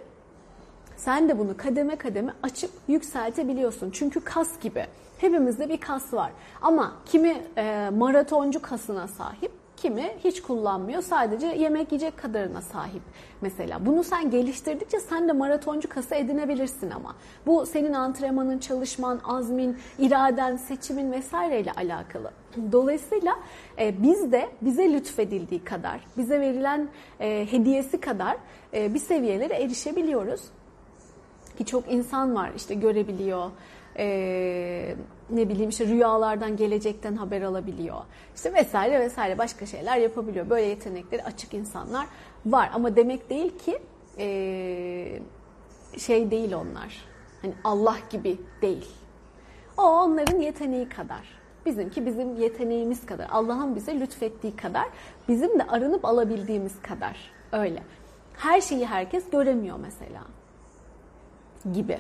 [0.98, 3.92] sen de bunu kademe kademe açıp yükseltebiliyorsun.
[3.92, 4.86] Çünkü kas gibi.
[5.22, 6.32] Hepimizde bir kas var.
[6.62, 11.02] Ama kimi e, maratoncu kasına sahip, kimi hiç kullanmıyor.
[11.02, 13.02] Sadece yemek yiyecek kadarına sahip
[13.42, 13.86] mesela.
[13.86, 17.16] Bunu sen geliştirdikçe sen de maratoncu kası edinebilirsin ama.
[17.46, 22.32] Bu senin antrenmanın, çalışman, azmin, iraden, seçimin vesaireyle alakalı.
[22.72, 23.36] Dolayısıyla
[23.80, 26.88] e, biz de bize lütfedildiği kadar, bize verilen
[27.20, 28.38] e, hediyesi kadar
[28.74, 30.42] e, bir seviyelere erişebiliyoruz.
[31.58, 33.52] Ki çok insan var işte görebiliyor,
[33.98, 34.96] e,
[35.30, 37.98] ne bileyim işte rüyalardan gelecekten haber alabiliyor.
[38.36, 40.50] İşte vesaire vesaire başka şeyler yapabiliyor.
[40.50, 42.08] Böyle yetenekleri açık insanlar
[42.46, 43.80] var ama demek değil ki
[44.18, 45.20] e,
[45.98, 47.06] şey değil onlar.
[47.42, 48.90] Hani Allah gibi değil.
[49.78, 51.42] O onların yeteneği kadar.
[51.66, 53.28] Bizimki bizim yeteneğimiz kadar.
[53.30, 54.86] Allah'ın bize lütfettiği kadar.
[55.28, 57.32] Bizim de arınıp alabildiğimiz kadar.
[57.52, 57.84] Öyle.
[58.38, 60.22] Her şeyi herkes göremiyor mesela.
[61.74, 62.00] Gibi.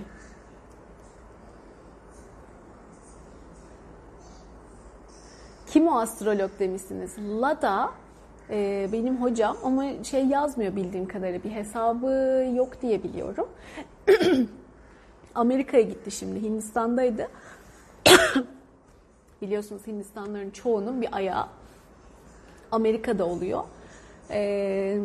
[5.71, 7.11] Kim o astrolog demişsiniz?
[7.41, 7.91] Lada
[8.49, 12.07] e, benim hocam ama şey yazmıyor bildiğim kadarıyla bir hesabı
[12.55, 13.47] yok diye biliyorum.
[15.35, 17.27] Amerika'ya gitti şimdi Hindistan'daydı.
[19.41, 21.45] Biliyorsunuz Hindistanların çoğunun bir ayağı
[22.71, 23.63] Amerika'da oluyor.
[24.29, 24.99] Ee,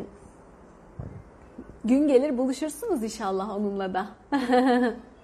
[1.84, 4.06] gün gelir buluşursunuz inşallah onunla da.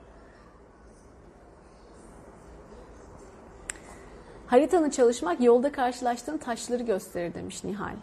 [4.53, 7.95] Haritanı çalışmak yolda karşılaştığın taşları gösterir demiş Nihal.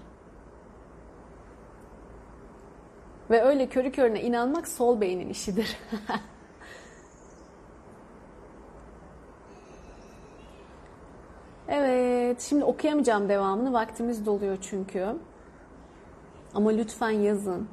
[3.30, 5.78] Ve öyle körü körüne inanmak sol beynin işidir.
[11.68, 13.74] evet, şimdi okuyamayacağım devamını.
[13.74, 15.16] Vaktimiz doluyor çünkü.
[16.54, 17.68] Ama lütfen yazın.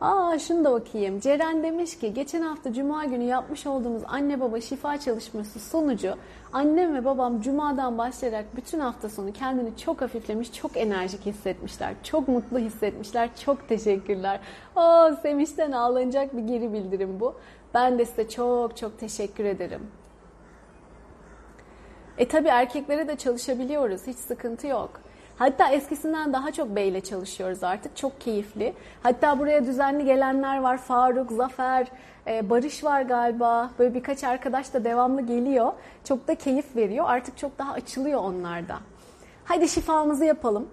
[0.00, 1.20] Aa şunu da okuyayım.
[1.20, 6.14] Ceren demiş ki geçen hafta cuma günü yapmış olduğumuz anne baba şifa çalışması sonucu
[6.52, 11.94] annem ve babam cumadan başlayarak bütün hafta sonu kendini çok hafiflemiş, çok enerjik hissetmişler.
[12.02, 13.30] Çok mutlu hissetmişler.
[13.44, 14.40] Çok teşekkürler.
[14.76, 17.34] Aa Sevinçten ağlanacak bir geri bildirim bu.
[17.74, 19.80] Ben de size çok çok teşekkür ederim.
[22.18, 24.06] E tabi erkeklere de çalışabiliyoruz.
[24.06, 25.00] Hiç sıkıntı yok.
[25.38, 27.96] Hatta eskisinden daha çok beyle çalışıyoruz artık.
[27.96, 28.74] Çok keyifli.
[29.02, 30.78] Hatta buraya düzenli gelenler var.
[30.78, 31.86] Faruk, Zafer,
[32.26, 33.70] e, Barış var galiba.
[33.78, 35.72] Böyle birkaç arkadaş da devamlı geliyor.
[36.04, 37.04] Çok da keyif veriyor.
[37.08, 38.78] Artık çok daha açılıyor onlarda.
[39.44, 40.68] Hadi şifamızı yapalım.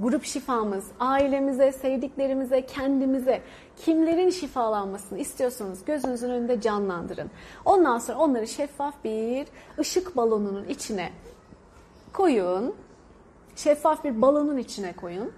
[0.00, 3.40] Grup şifamız, ailemize, sevdiklerimize, kendimize,
[3.76, 7.30] kimlerin şifalanmasını istiyorsanız gözünüzün önünde canlandırın.
[7.64, 9.46] Ondan sonra onları şeffaf bir
[9.78, 11.10] ışık balonunun içine
[12.12, 12.74] koyun
[13.58, 15.32] şeffaf bir balonun içine koyun.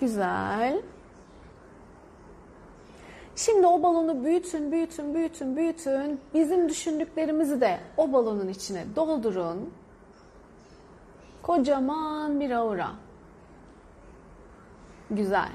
[0.00, 0.82] Güzel.
[3.36, 6.20] Şimdi o balonu büyütün, büyütün, büyütün, büyütün.
[6.34, 9.74] Bizim düşündüklerimizi de o balonun içine doldurun.
[11.42, 12.90] Kocaman bir aura.
[15.10, 15.50] Güzel.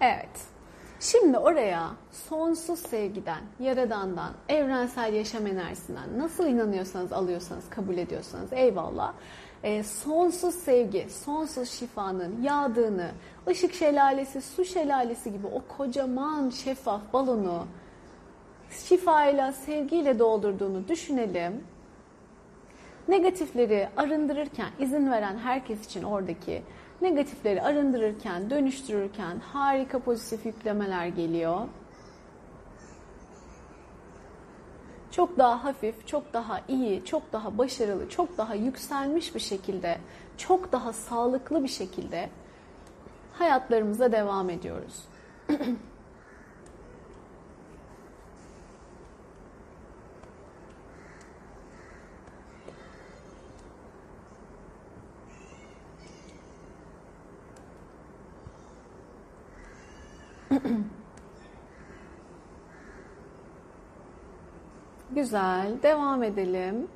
[0.00, 0.48] Evet.
[1.00, 1.90] Şimdi oraya
[2.28, 9.12] sonsuz sevgiden, yaradandan, evrensel yaşam enerjisinden nasıl inanıyorsanız, alıyorsanız, kabul ediyorsanız eyvallah.
[9.62, 13.10] E, sonsuz sevgi, sonsuz şifanın yağdığını,
[13.48, 17.66] ışık şelalesi, su şelalesi gibi o kocaman şeffaf balonu
[18.70, 21.64] şifayla, sevgiyle doldurduğunu düşünelim.
[23.08, 26.62] Negatifleri arındırırken izin veren herkes için oradaki
[27.02, 31.60] Negatifleri arındırırken, dönüştürürken harika pozitif yüklemeler geliyor.
[35.10, 39.98] Çok daha hafif, çok daha iyi, çok daha başarılı, çok daha yükselmiş bir şekilde,
[40.36, 42.30] çok daha sağlıklı bir şekilde
[43.32, 45.04] hayatlarımıza devam ediyoruz.
[65.28, 65.82] Güzel.
[65.82, 66.88] Devam edelim.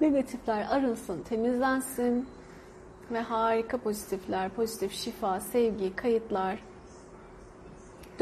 [0.00, 2.28] Negatifler arınsın, temizlensin
[3.10, 6.58] ve harika pozitifler, pozitif şifa, sevgi, kayıtlar,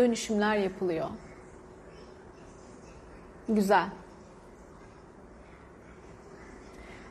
[0.01, 1.09] dönüşümler yapılıyor.
[3.49, 3.89] Güzel.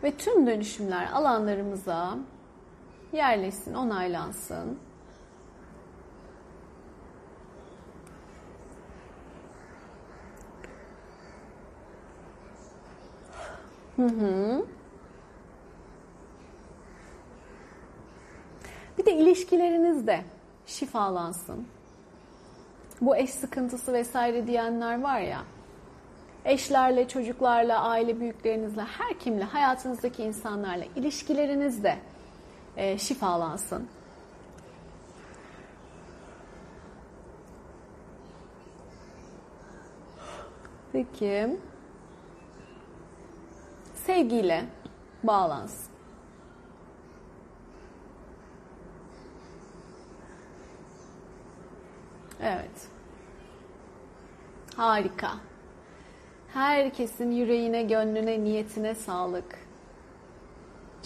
[0.03, 2.17] Ve tüm dönüşümler alanlarımıza
[3.13, 4.79] yerleşsin, onaylansın.
[13.95, 14.65] Hı hı.
[18.97, 20.23] Bir de ilişkilerinizde
[20.65, 21.67] şifalansın.
[23.01, 25.41] Bu eş sıkıntısı vesaire diyenler var ya.
[26.45, 31.97] Eşlerle, çocuklarla, aile büyüklerinizle, her kimle, hayatınızdaki insanlarla ilişkilerinizde
[32.77, 33.87] e, şifalansın.
[40.91, 41.57] Peki.
[43.95, 44.65] Sevgiyle
[45.23, 45.88] bağlansın.
[52.43, 52.87] Evet.
[54.75, 55.31] Harika.
[56.53, 59.59] Herkesin yüreğine, gönlüne, niyetine sağlık.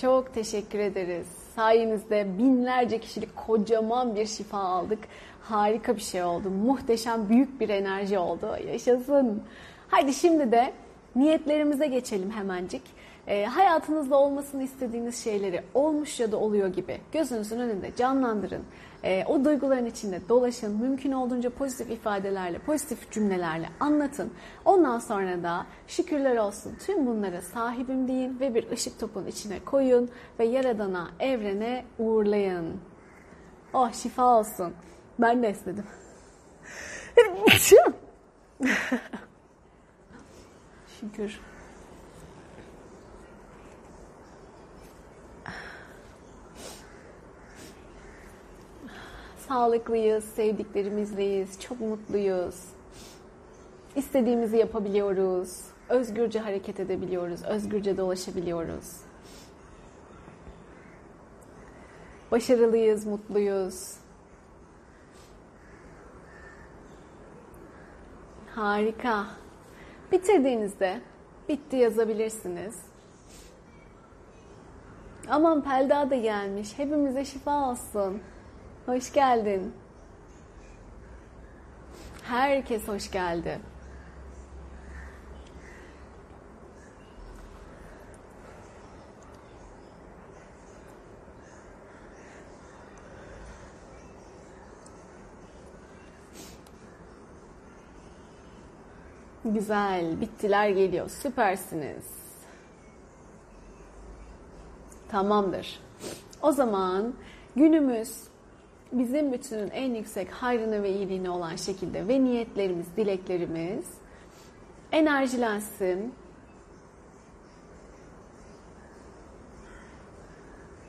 [0.01, 1.27] Çok teşekkür ederiz.
[1.55, 4.99] Sayenizde binlerce kişilik kocaman bir şifa aldık.
[5.41, 6.49] Harika bir şey oldu.
[6.49, 8.57] Muhteşem büyük bir enerji oldu.
[8.67, 9.43] Yaşasın.
[9.87, 10.73] Haydi şimdi de
[11.15, 12.81] niyetlerimize geçelim hemencik.
[13.27, 18.63] E, hayatınızda olmasını istediğiniz şeyleri olmuş ya da oluyor gibi gözünüzün önünde canlandırın.
[19.03, 20.81] E, o duyguların içinde dolaşın.
[20.81, 24.33] Mümkün olduğunca pozitif ifadelerle, pozitif cümlelerle anlatın.
[24.65, 30.09] Ondan sonra da şükürler olsun tüm bunlara sahibim deyin ve bir ışık topun içine koyun
[30.39, 32.81] ve Yaradan'a, evrene uğurlayın.
[33.73, 34.73] Oh şifa olsun.
[35.19, 35.85] Ben de istedim.
[40.99, 41.39] Şükür.
[49.53, 52.55] Sağlıklıyız, sevdiklerimizleyiz, çok mutluyuz.
[53.95, 55.61] İstediğimizi yapabiliyoruz.
[55.89, 58.97] Özgürce hareket edebiliyoruz, özgürce dolaşabiliyoruz.
[62.31, 63.93] Başarılıyız, mutluyuz.
[68.55, 69.25] Harika.
[70.11, 71.01] Bitirdiğinizde
[71.49, 72.75] bitti yazabilirsiniz.
[75.29, 76.73] Aman Pelda da gelmiş.
[76.77, 78.21] Hepimize şifa olsun.
[78.85, 79.73] Hoş geldin.
[82.23, 83.59] Herkes hoş geldi.
[99.45, 101.09] Güzel, bittiler geliyor.
[101.09, 102.05] Süpersiniz.
[105.09, 105.79] Tamamdır.
[106.41, 107.13] O zaman
[107.55, 108.32] günümüz
[108.93, 113.85] bizim bütünün en yüksek hayrına ve iyiliğine olan şekilde ve niyetlerimiz, dileklerimiz
[114.91, 116.13] enerjilensin.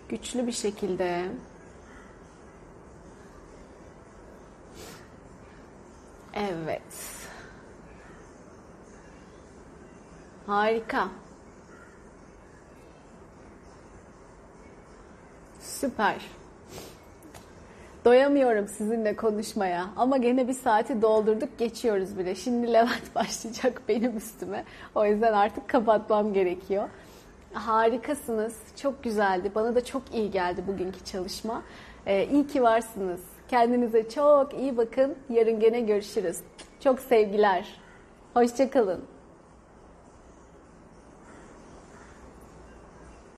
[0.09, 1.25] Güçlü bir şekilde
[6.35, 6.83] Evet.
[10.47, 11.09] Harika.
[15.61, 16.44] Süper.
[18.05, 22.35] Doyamıyorum sizinle konuşmaya ama gene bir saati doldurduk geçiyoruz bile.
[22.35, 24.65] Şimdi Levent başlayacak benim üstüme.
[24.95, 26.89] O yüzden artık kapatmam gerekiyor.
[27.53, 28.57] Harikasınız.
[28.77, 29.53] Çok güzeldi.
[29.55, 31.63] Bana da çok iyi geldi bugünkü çalışma.
[32.07, 33.21] Ee, iyi ki varsınız.
[33.49, 35.15] Kendinize çok iyi bakın.
[35.31, 36.41] Yarın gene görüşürüz.
[36.81, 37.81] Çok sevgiler.
[38.35, 39.14] Hoşçakalın.